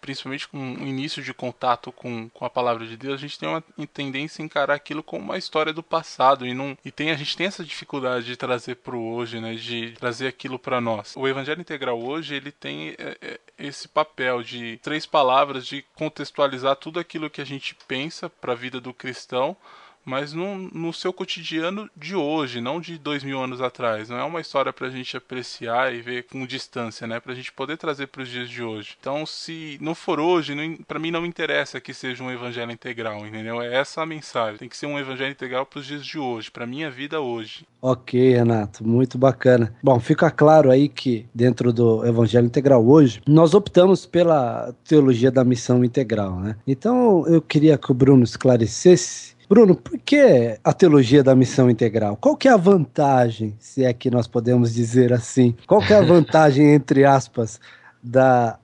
principalmente 0.00 0.48
com 0.48 0.58
o 0.58 0.86
início 0.86 1.22
de 1.22 1.34
contato 1.34 1.92
com, 1.92 2.28
com 2.30 2.44
a 2.44 2.50
palavra 2.50 2.86
de 2.86 2.96
Deus, 2.96 3.14
a 3.14 3.18
gente 3.18 3.38
tem 3.38 3.48
uma 3.48 3.62
tendência 3.92 4.42
a 4.42 4.44
encarar 4.44 4.74
aquilo 4.74 5.02
como 5.02 5.24
uma 5.24 5.38
história 5.38 5.72
do 5.72 5.82
passado 5.82 6.46
e 6.46 6.54
não 6.54 6.76
e 6.84 6.90
tem 6.90 7.10
a 7.10 7.14
gente 7.14 7.36
tem 7.36 7.46
essa 7.46 7.64
dificuldade 7.64 8.26
de 8.26 8.36
trazer 8.36 8.76
para 8.76 8.96
o 8.96 9.14
hoje, 9.14 9.40
né, 9.40 9.54
de 9.54 9.92
trazer 9.92 10.26
aquilo 10.26 10.58
para 10.58 10.80
nós. 10.80 11.14
O 11.16 11.26
Evangelho 11.26 11.60
Integral 11.60 12.00
hoje 12.00 12.34
ele 12.34 12.52
tem 12.52 12.94
é, 12.98 13.16
é, 13.20 13.40
esse 13.58 13.88
papel 13.88 14.42
de 14.42 14.78
três 14.82 15.06
palavras 15.06 15.66
de 15.66 15.84
contextualizar 15.94 16.76
tudo 16.76 17.00
aquilo 17.00 17.30
que 17.30 17.40
a 17.40 17.46
gente 17.46 17.74
pensa 17.86 18.28
para 18.28 18.52
a 18.52 18.56
vida 18.56 18.80
do 18.80 18.94
cristão 18.94 19.56
mas 20.08 20.32
no, 20.32 20.92
seu 20.92 21.12
cotidiano 21.12 21.88
de 21.96 22.16
hoje, 22.16 22.60
não 22.60 22.80
de 22.80 22.98
dois 22.98 23.22
mil 23.22 23.38
anos 23.40 23.60
atrás. 23.60 24.08
Não 24.08 24.18
é 24.18 24.24
uma 24.24 24.40
história 24.40 24.72
para 24.72 24.86
a 24.86 24.90
gente 24.90 25.16
apreciar 25.16 25.94
e 25.94 26.00
ver 26.00 26.24
com 26.24 26.46
distância, 26.46 27.06
né? 27.06 27.20
Para 27.20 27.32
a 27.32 27.34
gente 27.34 27.52
poder 27.52 27.76
trazer 27.76 28.06
para 28.06 28.22
os 28.22 28.28
dias 28.28 28.48
de 28.48 28.62
hoje. 28.62 28.96
Então, 28.98 29.26
se 29.26 29.78
não 29.80 29.94
for 29.94 30.18
hoje, 30.18 30.54
para 30.88 30.98
mim 30.98 31.10
não 31.10 31.20
me 31.20 31.28
interessa 31.28 31.80
que 31.80 31.92
seja 31.92 32.24
um 32.24 32.30
evangelho 32.30 32.72
integral, 32.72 33.26
entendeu? 33.26 33.60
É 33.60 33.74
essa 33.74 34.02
a 34.02 34.06
mensagem. 34.06 34.58
Tem 34.58 34.68
que 34.68 34.76
ser 34.76 34.86
um 34.86 34.98
evangelho 34.98 35.30
integral 35.30 35.66
para 35.66 35.80
os 35.80 35.86
dias 35.86 36.04
de 36.04 36.18
hoje, 36.18 36.50
para 36.50 36.66
minha 36.66 36.90
vida 36.90 37.20
hoje. 37.20 37.66
Ok, 37.80 38.34
Renato, 38.34 38.86
muito 38.86 39.16
bacana. 39.16 39.72
Bom, 39.82 40.00
fica 40.00 40.30
claro 40.30 40.70
aí 40.70 40.88
que 40.88 41.26
dentro 41.32 41.72
do 41.72 42.04
Evangelho 42.04 42.46
Integral 42.46 42.84
hoje, 42.84 43.22
nós 43.26 43.54
optamos 43.54 44.04
pela 44.04 44.74
teologia 44.84 45.30
da 45.30 45.44
missão 45.44 45.84
integral, 45.84 46.40
né? 46.40 46.56
Então 46.66 47.24
eu 47.28 47.40
queria 47.40 47.78
que 47.78 47.92
o 47.92 47.94
Bruno 47.94 48.24
esclarecesse 48.24 49.37
Bruno, 49.48 49.74
por 49.74 49.98
que 49.98 50.58
a 50.62 50.72
teologia 50.74 51.22
da 51.22 51.34
missão 51.34 51.70
integral? 51.70 52.18
Qual 52.18 52.36
que 52.36 52.46
é 52.48 52.50
a 52.50 52.56
vantagem, 52.56 53.56
se 53.58 53.82
é 53.82 53.94
que 53.94 54.10
nós 54.10 54.26
podemos 54.26 54.74
dizer 54.74 55.10
assim? 55.10 55.56
Qual 55.66 55.80
que 55.80 55.92
é 55.92 55.96
a 55.96 56.02
vantagem, 56.02 56.72
entre 56.74 57.06
aspas, 57.06 57.58
da 58.02 58.58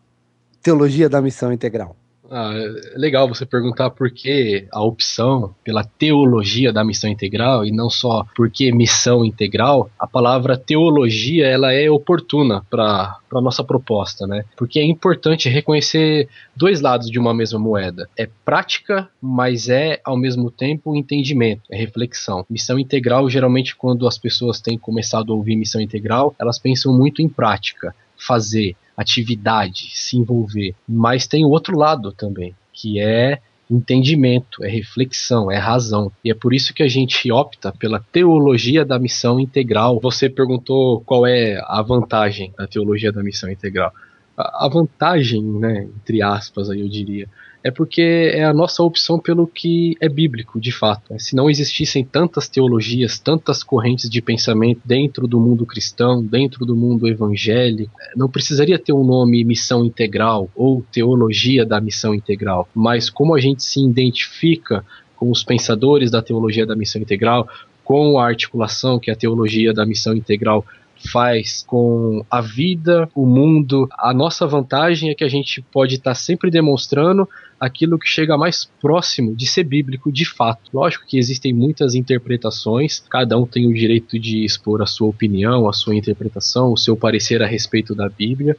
teologia 0.62 1.08
da 1.08 1.22
missão 1.22 1.50
integral? 1.50 1.96
Ah, 2.36 2.52
é 2.52 2.98
legal 2.98 3.28
você 3.28 3.46
perguntar 3.46 3.90
por 3.90 4.10
que 4.10 4.66
a 4.72 4.82
opção 4.82 5.54
pela 5.62 5.84
teologia 5.84 6.72
da 6.72 6.82
missão 6.82 7.08
integral 7.08 7.64
e 7.64 7.70
não 7.70 7.88
só 7.88 8.26
por 8.34 8.50
que 8.50 8.72
missão 8.72 9.24
integral. 9.24 9.88
A 9.96 10.04
palavra 10.04 10.58
teologia 10.58 11.46
ela 11.46 11.72
é 11.72 11.88
oportuna 11.88 12.66
para 12.68 13.20
a 13.32 13.40
nossa 13.40 13.62
proposta, 13.62 14.26
né? 14.26 14.44
Porque 14.56 14.80
é 14.80 14.84
importante 14.84 15.48
reconhecer 15.48 16.28
dois 16.56 16.80
lados 16.80 17.08
de 17.08 17.20
uma 17.20 17.32
mesma 17.32 17.60
moeda. 17.60 18.08
É 18.18 18.28
prática, 18.44 19.08
mas 19.22 19.68
é 19.68 20.00
ao 20.04 20.16
mesmo 20.16 20.50
tempo 20.50 20.96
entendimento, 20.96 21.62
é 21.70 21.76
reflexão. 21.76 22.44
Missão 22.50 22.80
integral, 22.80 23.30
geralmente, 23.30 23.76
quando 23.76 24.08
as 24.08 24.18
pessoas 24.18 24.60
têm 24.60 24.76
começado 24.76 25.32
a 25.32 25.36
ouvir 25.36 25.54
missão 25.54 25.80
integral, 25.80 26.34
elas 26.36 26.58
pensam 26.58 26.92
muito 26.92 27.22
em 27.22 27.28
prática, 27.28 27.94
fazer, 28.16 28.74
atividade, 28.96 29.90
se 29.92 30.16
envolver. 30.16 30.74
Mas 30.88 31.26
tem 31.26 31.44
o 31.44 31.50
outro 31.50 31.76
lado 31.76 32.12
também, 32.12 32.54
que 32.72 33.00
é 33.00 33.40
entendimento, 33.70 34.62
é 34.64 34.68
reflexão, 34.68 35.50
é 35.50 35.56
razão. 35.56 36.12
E 36.24 36.30
é 36.30 36.34
por 36.34 36.52
isso 36.52 36.74
que 36.74 36.82
a 36.82 36.88
gente 36.88 37.30
opta 37.32 37.72
pela 37.72 38.04
teologia 38.12 38.84
da 38.84 38.98
missão 38.98 39.40
integral. 39.40 39.98
Você 40.00 40.28
perguntou 40.28 41.00
qual 41.00 41.26
é 41.26 41.60
a 41.64 41.82
vantagem 41.82 42.52
da 42.56 42.66
teologia 42.66 43.10
da 43.10 43.22
missão 43.22 43.50
integral. 43.50 43.92
A 44.36 44.68
vantagem, 44.68 45.42
né, 45.42 45.88
entre 45.96 46.20
aspas, 46.20 46.68
aí 46.68 46.80
eu 46.80 46.88
diria, 46.88 47.28
é 47.64 47.70
porque 47.70 48.30
é 48.34 48.44
a 48.44 48.52
nossa 48.52 48.82
opção 48.82 49.18
pelo 49.18 49.46
que 49.46 49.96
é 49.98 50.06
bíblico, 50.06 50.60
de 50.60 50.70
fato. 50.70 51.14
Se 51.18 51.34
não 51.34 51.48
existissem 51.48 52.04
tantas 52.04 52.46
teologias, 52.46 53.18
tantas 53.18 53.62
correntes 53.62 54.10
de 54.10 54.20
pensamento 54.20 54.82
dentro 54.84 55.26
do 55.26 55.40
mundo 55.40 55.64
cristão, 55.64 56.22
dentro 56.22 56.66
do 56.66 56.76
mundo 56.76 57.08
evangélico, 57.08 57.90
não 58.14 58.28
precisaria 58.28 58.78
ter 58.78 58.92
um 58.92 59.02
nome 59.02 59.42
missão 59.44 59.82
integral 59.82 60.50
ou 60.54 60.84
teologia 60.92 61.64
da 61.64 61.80
missão 61.80 62.14
integral. 62.14 62.68
Mas 62.74 63.08
como 63.08 63.34
a 63.34 63.40
gente 63.40 63.62
se 63.62 63.80
identifica 63.82 64.84
com 65.16 65.30
os 65.30 65.42
pensadores 65.42 66.10
da 66.10 66.20
teologia 66.20 66.66
da 66.66 66.76
missão 66.76 67.00
integral, 67.00 67.48
com 67.82 68.18
a 68.18 68.26
articulação 68.26 68.98
que 68.98 69.10
a 69.10 69.16
teologia 69.16 69.72
da 69.72 69.86
missão 69.86 70.14
integral 70.14 70.66
faz 71.10 71.64
com 71.66 72.24
a 72.30 72.40
vida, 72.40 73.08
o 73.14 73.26
mundo. 73.26 73.88
A 73.98 74.12
nossa 74.12 74.46
vantagem 74.46 75.10
é 75.10 75.14
que 75.14 75.24
a 75.24 75.28
gente 75.28 75.60
pode 75.60 75.96
estar 75.96 76.14
sempre 76.14 76.50
demonstrando 76.50 77.28
aquilo 77.58 77.98
que 77.98 78.08
chega 78.08 78.36
mais 78.36 78.68
próximo 78.80 79.34
de 79.34 79.46
ser 79.46 79.64
bíblico 79.64 80.12
de 80.12 80.24
fato. 80.24 80.70
Lógico 80.72 81.06
que 81.06 81.18
existem 81.18 81.52
muitas 81.52 81.94
interpretações, 81.94 83.02
cada 83.08 83.38
um 83.38 83.46
tem 83.46 83.66
o 83.66 83.74
direito 83.74 84.18
de 84.18 84.44
expor 84.44 84.82
a 84.82 84.86
sua 84.86 85.08
opinião, 85.08 85.68
a 85.68 85.72
sua 85.72 85.94
interpretação, 85.94 86.72
o 86.72 86.76
seu 86.76 86.96
parecer 86.96 87.42
a 87.42 87.46
respeito 87.46 87.94
da 87.94 88.08
Bíblia, 88.08 88.56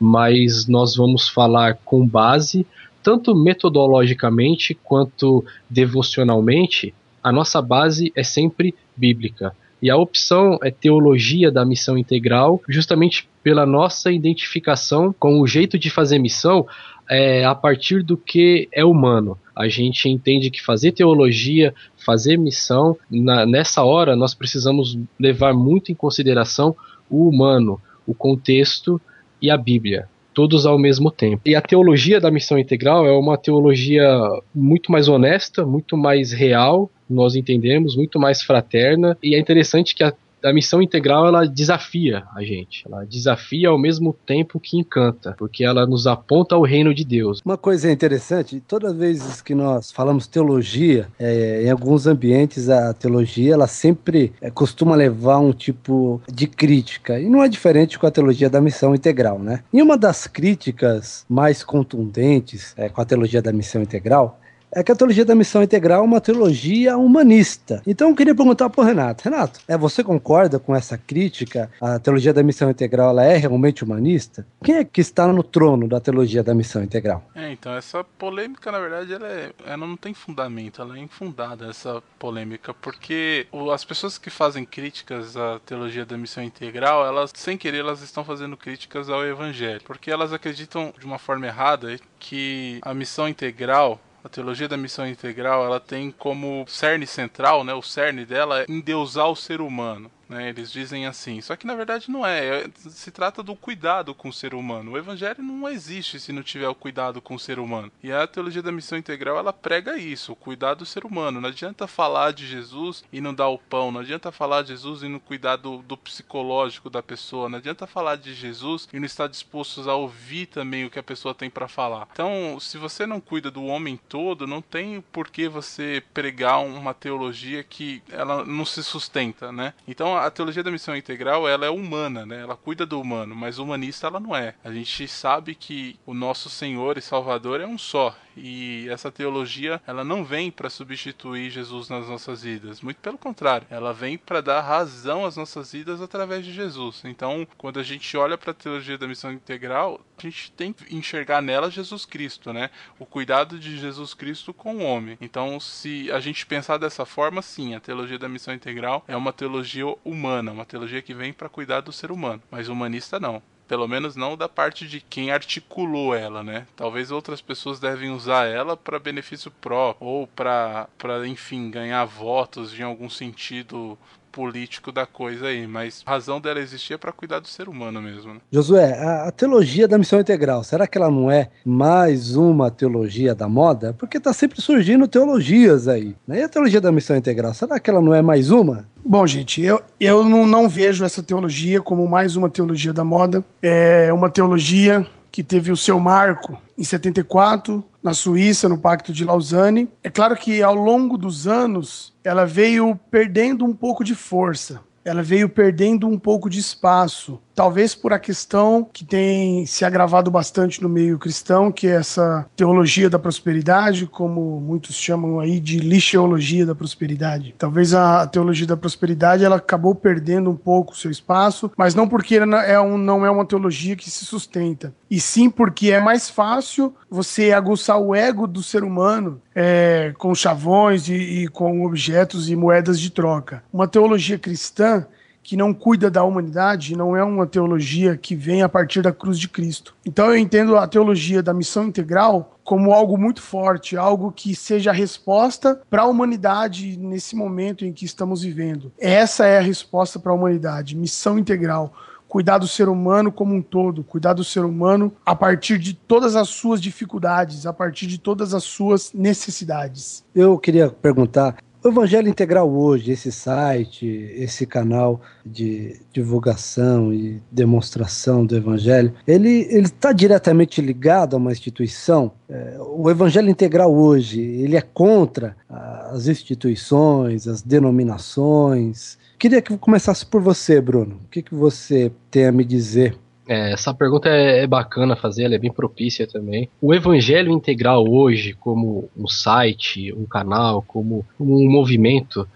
mas 0.00 0.66
nós 0.66 0.96
vamos 0.96 1.28
falar 1.28 1.78
com 1.84 2.06
base, 2.06 2.66
tanto 3.02 3.34
metodologicamente 3.34 4.74
quanto 4.74 5.44
devocionalmente, 5.68 6.94
a 7.22 7.32
nossa 7.32 7.60
base 7.60 8.12
é 8.14 8.22
sempre 8.22 8.74
bíblica. 8.96 9.54
E 9.82 9.90
a 9.90 9.96
opção 9.96 10.58
é 10.62 10.70
teologia 10.70 11.50
da 11.50 11.64
missão 11.64 11.98
integral, 11.98 12.60
justamente 12.68 13.28
pela 13.42 13.66
nossa 13.66 14.10
identificação 14.10 15.14
com 15.18 15.40
o 15.40 15.46
jeito 15.46 15.78
de 15.78 15.90
fazer 15.90 16.18
missão 16.18 16.66
é, 17.08 17.44
a 17.44 17.54
partir 17.54 18.02
do 18.02 18.16
que 18.16 18.68
é 18.72 18.84
humano. 18.84 19.38
A 19.54 19.68
gente 19.68 20.08
entende 20.08 20.50
que 20.50 20.62
fazer 20.62 20.92
teologia, 20.92 21.74
fazer 22.04 22.36
missão, 22.36 22.96
na, 23.10 23.46
nessa 23.46 23.84
hora 23.84 24.16
nós 24.16 24.34
precisamos 24.34 24.98
levar 25.18 25.54
muito 25.54 25.92
em 25.92 25.94
consideração 25.94 26.74
o 27.08 27.28
humano, 27.28 27.80
o 28.06 28.14
contexto 28.14 29.00
e 29.40 29.50
a 29.50 29.56
Bíblia 29.56 30.08
todos 30.36 30.66
ao 30.66 30.78
mesmo 30.78 31.10
tempo. 31.10 31.40
E 31.46 31.56
a 31.56 31.62
teologia 31.62 32.20
da 32.20 32.30
missão 32.30 32.58
integral 32.58 33.06
é 33.06 33.10
uma 33.10 33.38
teologia 33.38 34.06
muito 34.54 34.92
mais 34.92 35.08
honesta, 35.08 35.64
muito 35.64 35.96
mais 35.96 36.30
real, 36.30 36.90
nós 37.08 37.36
entendemos, 37.36 37.96
muito 37.96 38.18
mais 38.18 38.42
fraterna, 38.42 39.16
e 39.22 39.34
é 39.34 39.38
interessante 39.38 39.94
que 39.94 40.02
a 40.02 40.12
a 40.42 40.52
missão 40.52 40.80
integral 40.80 41.26
ela 41.26 41.46
desafia 41.46 42.24
a 42.34 42.42
gente. 42.42 42.84
Ela 42.86 43.04
desafia 43.04 43.68
ao 43.68 43.78
mesmo 43.78 44.14
tempo 44.26 44.60
que 44.60 44.78
encanta, 44.78 45.34
porque 45.38 45.64
ela 45.64 45.86
nos 45.86 46.06
aponta 46.06 46.54
ao 46.54 46.62
reino 46.62 46.94
de 46.94 47.04
Deus. 47.04 47.40
Uma 47.44 47.56
coisa 47.56 47.90
interessante, 47.90 48.62
todas 48.66 48.92
as 48.92 48.98
vezes 48.98 49.42
que 49.42 49.54
nós 49.54 49.90
falamos 49.90 50.26
teologia, 50.26 51.08
é, 51.18 51.64
em 51.64 51.70
alguns 51.70 52.06
ambientes 52.06 52.68
a 52.68 52.92
teologia 52.92 53.54
ela 53.54 53.66
sempre 53.66 54.32
é, 54.40 54.50
costuma 54.50 54.94
levar 54.94 55.38
um 55.38 55.52
tipo 55.52 56.20
de 56.30 56.46
crítica 56.46 57.18
e 57.18 57.28
não 57.28 57.42
é 57.42 57.48
diferente 57.48 57.98
com 57.98 58.06
a 58.06 58.10
teologia 58.10 58.50
da 58.50 58.60
missão 58.60 58.94
integral, 58.94 59.38
né? 59.38 59.62
E 59.72 59.82
uma 59.82 59.96
das 59.96 60.26
críticas 60.26 61.24
mais 61.28 61.64
contundentes 61.64 62.74
é, 62.76 62.88
com 62.88 63.00
a 63.00 63.04
teologia 63.04 63.42
da 63.42 63.52
missão 63.52 63.82
integral 63.82 64.40
é 64.72 64.82
que 64.82 64.92
a 64.92 64.96
teologia 64.96 65.24
da 65.24 65.34
missão 65.34 65.62
integral 65.62 66.02
é 66.02 66.04
uma 66.04 66.20
teologia 66.20 66.96
humanista. 66.96 67.82
Então 67.86 68.10
eu 68.10 68.14
queria 68.14 68.34
perguntar 68.34 68.68
para 68.68 68.82
o 68.82 68.84
Renato. 68.84 69.24
Renato, 69.24 69.60
é, 69.66 69.76
você 69.76 70.02
concorda 70.02 70.58
com 70.58 70.74
essa 70.74 70.98
crítica? 70.98 71.70
A 71.80 71.98
teologia 71.98 72.32
da 72.32 72.42
missão 72.42 72.70
integral 72.70 73.10
ela 73.10 73.24
é 73.24 73.36
realmente 73.36 73.84
humanista? 73.84 74.46
Quem 74.62 74.76
é 74.76 74.84
que 74.84 75.00
está 75.00 75.26
no 75.28 75.42
trono 75.42 75.88
da 75.88 76.00
teologia 76.00 76.42
da 76.42 76.54
missão 76.54 76.82
integral? 76.82 77.24
É, 77.34 77.50
então 77.50 77.74
essa 77.74 78.04
polêmica, 78.04 78.70
na 78.70 78.78
verdade, 78.78 79.12
ela, 79.12 79.26
é, 79.26 79.52
ela 79.64 79.86
não 79.86 79.96
tem 79.96 80.12
fundamento, 80.12 80.82
ela 80.82 80.96
é 80.96 81.00
infundada, 81.00 81.66
essa 81.66 82.02
polêmica, 82.18 82.74
porque 82.74 83.46
as 83.72 83.84
pessoas 83.84 84.18
que 84.18 84.30
fazem 84.30 84.64
críticas 84.64 85.36
à 85.36 85.60
teologia 85.64 86.04
da 86.04 86.16
missão 86.16 86.42
integral, 86.42 87.06
elas, 87.06 87.32
sem 87.34 87.56
querer, 87.56 87.78
elas 87.78 88.02
estão 88.02 88.24
fazendo 88.24 88.56
críticas 88.56 89.08
ao 89.08 89.24
evangelho, 89.24 89.80
porque 89.84 90.10
elas 90.10 90.32
acreditam 90.32 90.92
de 90.98 91.06
uma 91.06 91.18
forma 91.18 91.46
errada 91.46 91.98
que 92.18 92.78
a 92.82 92.92
missão 92.92 93.28
integral 93.28 94.00
a 94.26 94.28
teologia 94.28 94.66
da 94.68 94.76
missão 94.76 95.06
integral, 95.06 95.64
ela 95.64 95.78
tem 95.78 96.10
como 96.10 96.64
cerne 96.66 97.06
central, 97.06 97.62
né, 97.62 97.72
o 97.72 97.82
cerne 97.82 98.26
dela 98.26 98.62
é 98.62 98.66
endeusar 98.68 99.28
o 99.28 99.36
ser 99.36 99.60
humano. 99.60 100.10
Né, 100.28 100.48
eles 100.48 100.72
dizem 100.72 101.06
assim, 101.06 101.40
só 101.40 101.54
que 101.54 101.66
na 101.66 101.74
verdade 101.74 102.10
não 102.10 102.26
é. 102.26 102.62
é. 102.62 102.70
Se 102.74 103.10
trata 103.10 103.42
do 103.42 103.54
cuidado 103.54 104.14
com 104.14 104.28
o 104.28 104.32
ser 104.32 104.54
humano. 104.54 104.92
O 104.92 104.98
evangelho 104.98 105.42
não 105.42 105.68
existe 105.68 106.18
se 106.18 106.32
não 106.32 106.42
tiver 106.42 106.68
o 106.68 106.74
cuidado 106.74 107.20
com 107.20 107.34
o 107.34 107.38
ser 107.38 107.58
humano. 107.58 107.92
E 108.02 108.12
a 108.12 108.26
teologia 108.26 108.62
da 108.62 108.72
missão 108.72 108.98
integral 108.98 109.38
ela 109.38 109.52
prega 109.52 109.96
isso, 109.96 110.32
o 110.32 110.36
cuidado 110.36 110.78
do 110.78 110.86
ser 110.86 111.04
humano. 111.04 111.40
Não 111.40 111.48
adianta 111.48 111.86
falar 111.86 112.32
de 112.32 112.46
Jesus 112.46 113.04
e 113.12 113.20
não 113.20 113.32
dar 113.32 113.48
o 113.48 113.58
pão. 113.58 113.92
Não 113.92 114.00
adianta 114.00 114.32
falar 114.32 114.62
de 114.62 114.68
Jesus 114.68 115.02
e 115.02 115.08
não 115.08 115.18
cuidar 115.18 115.56
do, 115.56 115.78
do 115.78 115.96
psicológico 115.96 116.90
da 116.90 117.02
pessoa. 117.02 117.48
Não 117.48 117.58
adianta 117.58 117.86
falar 117.86 118.16
de 118.16 118.34
Jesus 118.34 118.88
e 118.92 118.98
não 118.98 119.06
estar 119.06 119.28
disposto 119.28 119.88
a 119.88 119.94
ouvir 119.94 120.46
também 120.46 120.84
o 120.84 120.90
que 120.90 120.98
a 120.98 121.02
pessoa 121.02 121.34
tem 121.34 121.48
para 121.48 121.68
falar. 121.68 122.08
Então, 122.12 122.58
se 122.60 122.78
você 122.78 123.06
não 123.06 123.20
cuida 123.20 123.50
do 123.50 123.64
homem 123.64 123.98
todo, 124.08 124.46
não 124.46 124.60
tem 124.60 125.00
por 125.12 125.28
que 125.28 125.48
você 125.48 126.02
pregar 126.12 126.60
uma 126.60 126.92
teologia 126.92 127.62
que 127.62 128.02
ela 128.10 128.44
não 128.44 128.64
se 128.64 128.82
sustenta, 128.82 129.52
né? 129.52 129.72
A 130.16 130.30
teologia 130.30 130.62
da 130.62 130.70
missão 130.70 130.96
integral 130.96 131.48
ela 131.48 131.66
é 131.66 131.70
humana, 131.70 132.24
né? 132.24 132.40
Ela 132.40 132.56
cuida 132.56 132.86
do 132.86 133.00
humano, 133.00 133.34
mas 133.34 133.58
humanista 133.58 134.06
ela 134.06 134.20
não 134.20 134.34
é. 134.34 134.54
A 134.64 134.72
gente 134.72 135.06
sabe 135.08 135.54
que 135.54 135.98
o 136.06 136.14
nosso 136.14 136.48
Senhor 136.48 136.98
e 136.98 137.02
Salvador 137.02 137.60
é 137.60 137.66
um 137.66 137.78
só 137.78 138.14
e 138.36 138.86
essa 138.90 139.10
teologia 139.10 139.80
ela 139.86 140.04
não 140.04 140.24
vem 140.24 140.50
para 140.50 140.68
substituir 140.68 141.50
Jesus 141.50 141.88
nas 141.88 142.08
nossas 142.08 142.42
vidas, 142.42 142.80
muito 142.80 142.98
pelo 142.98 143.16
contrário, 143.16 143.66
ela 143.70 143.92
vem 143.92 144.18
para 144.18 144.40
dar 144.40 144.60
razão 144.60 145.24
às 145.24 145.36
nossas 145.36 145.72
vidas 145.72 146.02
através 146.02 146.44
de 146.44 146.52
Jesus. 146.52 147.02
Então, 147.04 147.46
quando 147.56 147.80
a 147.80 147.82
gente 147.82 148.16
olha 148.16 148.36
para 148.36 148.50
a 148.50 148.54
teologia 148.54 148.98
da 148.98 149.08
missão 149.08 149.32
integral, 149.32 150.00
a 150.18 150.22
gente 150.22 150.52
tem 150.52 150.72
que 150.72 150.94
enxergar 150.94 151.40
nela 151.40 151.70
Jesus 151.70 152.04
Cristo, 152.04 152.52
né? 152.52 152.70
O 152.98 153.06
cuidado 153.06 153.58
de 153.58 153.78
Jesus 153.78 154.12
Cristo 154.12 154.52
com 154.52 154.76
o 154.76 154.82
homem. 154.82 155.16
Então, 155.20 155.58
se 155.60 156.10
a 156.10 156.20
gente 156.20 156.46
pensar 156.46 156.78
dessa 156.78 157.04
forma, 157.04 157.40
sim, 157.42 157.74
a 157.74 157.80
teologia 157.80 158.18
da 158.18 158.28
missão 158.28 158.52
integral 158.52 159.04
é 159.08 159.16
uma 159.16 159.32
teologia 159.32 159.86
humana, 160.06 160.52
uma 160.52 160.64
teologia 160.64 161.02
que 161.02 161.14
vem 161.14 161.32
para 161.32 161.48
cuidar 161.48 161.80
do 161.80 161.92
ser 161.92 162.10
humano, 162.10 162.42
mas 162.50 162.68
humanista 162.68 163.18
não. 163.18 163.42
Pelo 163.66 163.88
menos 163.88 164.14
não 164.14 164.36
da 164.36 164.48
parte 164.48 164.86
de 164.86 165.00
quem 165.00 165.32
articulou 165.32 166.14
ela, 166.14 166.42
né? 166.44 166.68
Talvez 166.76 167.10
outras 167.10 167.40
pessoas 167.40 167.80
devem 167.80 168.10
usar 168.10 168.46
ela 168.46 168.76
para 168.76 168.98
benefício 168.98 169.50
próprio 169.50 170.06
ou 170.06 170.26
para, 170.28 170.88
enfim, 171.26 171.68
ganhar 171.68 172.04
votos 172.04 172.78
em 172.78 172.84
algum 172.84 173.10
sentido 173.10 173.98
político 174.36 174.92
da 174.92 175.06
coisa 175.06 175.46
aí, 175.46 175.66
mas 175.66 176.02
a 176.04 176.10
razão 176.10 176.38
dela 176.38 176.60
existir 176.60 176.92
é 176.92 176.98
para 176.98 177.10
cuidar 177.10 177.40
do 177.40 177.48
ser 177.48 177.70
humano 177.70 178.02
mesmo. 178.02 178.34
Né? 178.34 178.40
Josué, 178.52 178.92
a, 178.92 179.28
a, 179.28 179.32
teologia 179.32 179.88
da 179.88 179.96
missão 179.96 180.20
integral, 180.20 180.62
será 180.62 180.86
que 180.86 180.98
ela 180.98 181.10
não 181.10 181.30
é 181.30 181.48
mais 181.64 182.36
uma 182.36 182.70
teologia 182.70 183.34
da 183.34 183.48
moda? 183.48 183.94
Porque 183.98 184.20
tá 184.20 184.34
sempre 184.34 184.60
surgindo 184.60 185.08
teologias 185.08 185.88
aí. 185.88 186.14
Né? 186.28 186.40
E 186.40 186.42
a 186.42 186.50
teologia 186.50 186.82
da 186.82 186.92
missão 186.92 187.16
integral, 187.16 187.54
será 187.54 187.80
que 187.80 187.88
ela 187.88 188.02
não 188.02 188.12
é 188.12 188.20
mais 188.20 188.50
uma? 188.50 188.86
Bom, 189.02 189.26
gente, 189.26 189.62
eu, 189.62 189.80
eu 189.98 190.22
não, 190.22 190.46
não 190.46 190.68
vejo 190.68 191.02
essa 191.02 191.22
teologia 191.22 191.80
como 191.80 192.06
mais 192.06 192.36
uma 192.36 192.50
teologia 192.50 192.92
da 192.92 193.04
moda. 193.04 193.42
É 193.62 194.12
uma 194.12 194.28
teologia 194.28 195.06
que 195.32 195.42
teve 195.42 195.72
o 195.72 195.76
seu 195.76 195.98
marco 195.98 196.60
em 196.78 196.84
74, 196.84 197.82
na 198.02 198.12
Suíça, 198.14 198.68
no 198.68 198.78
Pacto 198.78 199.12
de 199.12 199.24
Lausanne. 199.24 199.88
É 200.04 200.10
claro 200.10 200.36
que 200.36 200.62
ao 200.62 200.74
longo 200.74 201.16
dos 201.16 201.46
anos 201.46 202.12
ela 202.26 202.44
veio 202.44 202.98
perdendo 203.08 203.64
um 203.64 203.72
pouco 203.72 204.02
de 204.02 204.12
força, 204.12 204.80
ela 205.04 205.22
veio 205.22 205.48
perdendo 205.48 206.08
um 206.08 206.18
pouco 206.18 206.50
de 206.50 206.58
espaço 206.58 207.40
talvez 207.56 207.94
por 207.94 208.12
a 208.12 208.18
questão 208.18 208.86
que 208.92 209.02
tem 209.02 209.64
se 209.64 209.82
agravado 209.82 210.30
bastante 210.30 210.82
no 210.82 210.90
meio 210.90 211.18
cristão, 211.18 211.72
que 211.72 211.88
é 211.88 211.92
essa 211.92 212.46
teologia 212.54 213.08
da 213.08 213.18
prosperidade, 213.18 214.06
como 214.06 214.60
muitos 214.60 214.94
chamam 214.94 215.40
aí 215.40 215.58
de 215.58 215.78
lixeologia 215.78 216.66
da 216.66 216.74
prosperidade. 216.74 217.54
Talvez 217.56 217.94
a 217.94 218.26
teologia 218.26 218.66
da 218.66 218.76
prosperidade 218.76 219.42
ela 219.42 219.56
acabou 219.56 219.94
perdendo 219.94 220.50
um 220.50 220.56
pouco 220.56 220.92
o 220.92 220.96
seu 220.96 221.10
espaço, 221.10 221.72
mas 221.78 221.94
não 221.94 222.06
porque 222.06 222.36
é 222.36 222.78
um, 222.78 222.98
não 222.98 223.24
é 223.24 223.30
uma 223.30 223.46
teologia 223.46 223.96
que 223.96 224.10
se 224.10 224.26
sustenta, 224.26 224.92
e 225.10 225.18
sim 225.18 225.48
porque 225.48 225.90
é 225.90 226.00
mais 226.00 226.28
fácil 226.28 226.94
você 227.08 227.52
aguçar 227.52 227.98
o 227.98 228.14
ego 228.14 228.46
do 228.46 228.62
ser 228.62 228.84
humano 228.84 229.40
é, 229.54 230.12
com 230.18 230.34
chavões 230.34 231.08
e, 231.08 231.14
e 231.14 231.48
com 231.48 231.86
objetos 231.86 232.50
e 232.50 232.54
moedas 232.54 233.00
de 233.00 233.08
troca. 233.08 233.62
Uma 233.72 233.88
teologia 233.88 234.38
cristã 234.38 235.06
que 235.46 235.56
não 235.56 235.72
cuida 235.72 236.10
da 236.10 236.24
humanidade, 236.24 236.96
não 236.96 237.16
é 237.16 237.22
uma 237.22 237.46
teologia 237.46 238.16
que 238.16 238.34
vem 238.34 238.62
a 238.62 238.68
partir 238.68 239.00
da 239.00 239.12
cruz 239.12 239.38
de 239.38 239.48
Cristo. 239.48 239.94
Então 240.04 240.26
eu 240.26 240.36
entendo 240.36 240.76
a 240.76 240.88
teologia 240.88 241.40
da 241.40 241.54
missão 241.54 241.84
integral 241.84 242.58
como 242.64 242.92
algo 242.92 243.16
muito 243.16 243.40
forte, 243.40 243.96
algo 243.96 244.32
que 244.32 244.56
seja 244.56 244.90
a 244.90 244.92
resposta 244.92 245.80
para 245.88 246.02
a 246.02 246.06
humanidade 246.06 246.98
nesse 246.98 247.36
momento 247.36 247.84
em 247.84 247.92
que 247.92 248.04
estamos 248.04 248.42
vivendo. 248.42 248.90
Essa 248.98 249.46
é 249.46 249.58
a 249.58 249.62
resposta 249.62 250.18
para 250.18 250.32
a 250.32 250.34
humanidade, 250.34 250.96
missão 250.96 251.38
integral 251.38 251.94
cuidar 252.28 252.58
do 252.58 252.68
ser 252.68 252.88
humano 252.88 253.30
como 253.30 253.54
um 253.54 253.62
todo, 253.62 254.04
cuidar 254.04 254.32
do 254.32 254.44
ser 254.44 254.64
humano 254.64 255.12
a 255.24 255.34
partir 255.34 255.78
de 255.78 255.94
todas 255.94 256.36
as 256.36 256.48
suas 256.48 256.80
dificuldades, 256.80 257.66
a 257.66 257.72
partir 257.72 258.06
de 258.06 258.18
todas 258.18 258.52
as 258.52 258.64
suas 258.64 259.12
necessidades. 259.12 260.24
Eu 260.34 260.58
queria 260.58 260.90
perguntar, 260.90 261.56
o 261.86 261.90
Evangelho 261.90 262.28
Integral 262.28 262.68
hoje, 262.68 263.12
esse 263.12 263.30
site, 263.30 264.06
esse 264.34 264.66
canal 264.66 265.20
de 265.44 266.00
divulgação 266.12 267.12
e 267.12 267.40
demonstração 267.50 268.44
do 268.44 268.56
Evangelho, 268.56 269.14
ele 269.26 269.64
está 269.78 270.12
diretamente 270.12 270.80
ligado 270.80 271.34
a 271.34 271.36
uma 271.36 271.52
instituição? 271.52 272.32
É, 272.48 272.76
o 272.80 273.08
Evangelho 273.08 273.48
Integral 273.48 273.94
hoje, 273.94 274.40
ele 274.40 274.76
é 274.76 274.80
contra 274.80 275.56
as 275.68 276.26
instituições, 276.26 277.46
as 277.46 277.62
denominações? 277.62 279.16
Queria 279.38 279.62
que 279.62 279.78
começasse 279.78 280.26
por 280.26 280.40
você, 280.40 280.80
Bruno. 280.80 281.20
O 281.24 281.28
que, 281.30 281.40
que 281.40 281.54
você 281.54 282.10
tem 282.30 282.46
a 282.46 282.52
me 282.52 282.64
dizer 282.64 283.16
é, 283.46 283.72
essa 283.72 283.94
pergunta 283.94 284.28
é, 284.28 284.64
é, 284.64 284.66
bacana 284.66 285.14
fazer, 285.14 285.44
ela 285.44 285.54
é 285.54 285.58
bem 285.58 285.72
propícia 285.72 286.26
também. 286.26 286.68
O 286.80 286.92
Evangelho 286.92 287.52
Integral 287.52 288.04
hoje, 288.08 288.54
como 288.54 289.08
um 289.16 289.28
site, 289.28 290.12
um 290.12 290.24
canal, 290.24 290.82
como 290.82 291.24
um 291.38 291.70
movimento, 291.70 292.46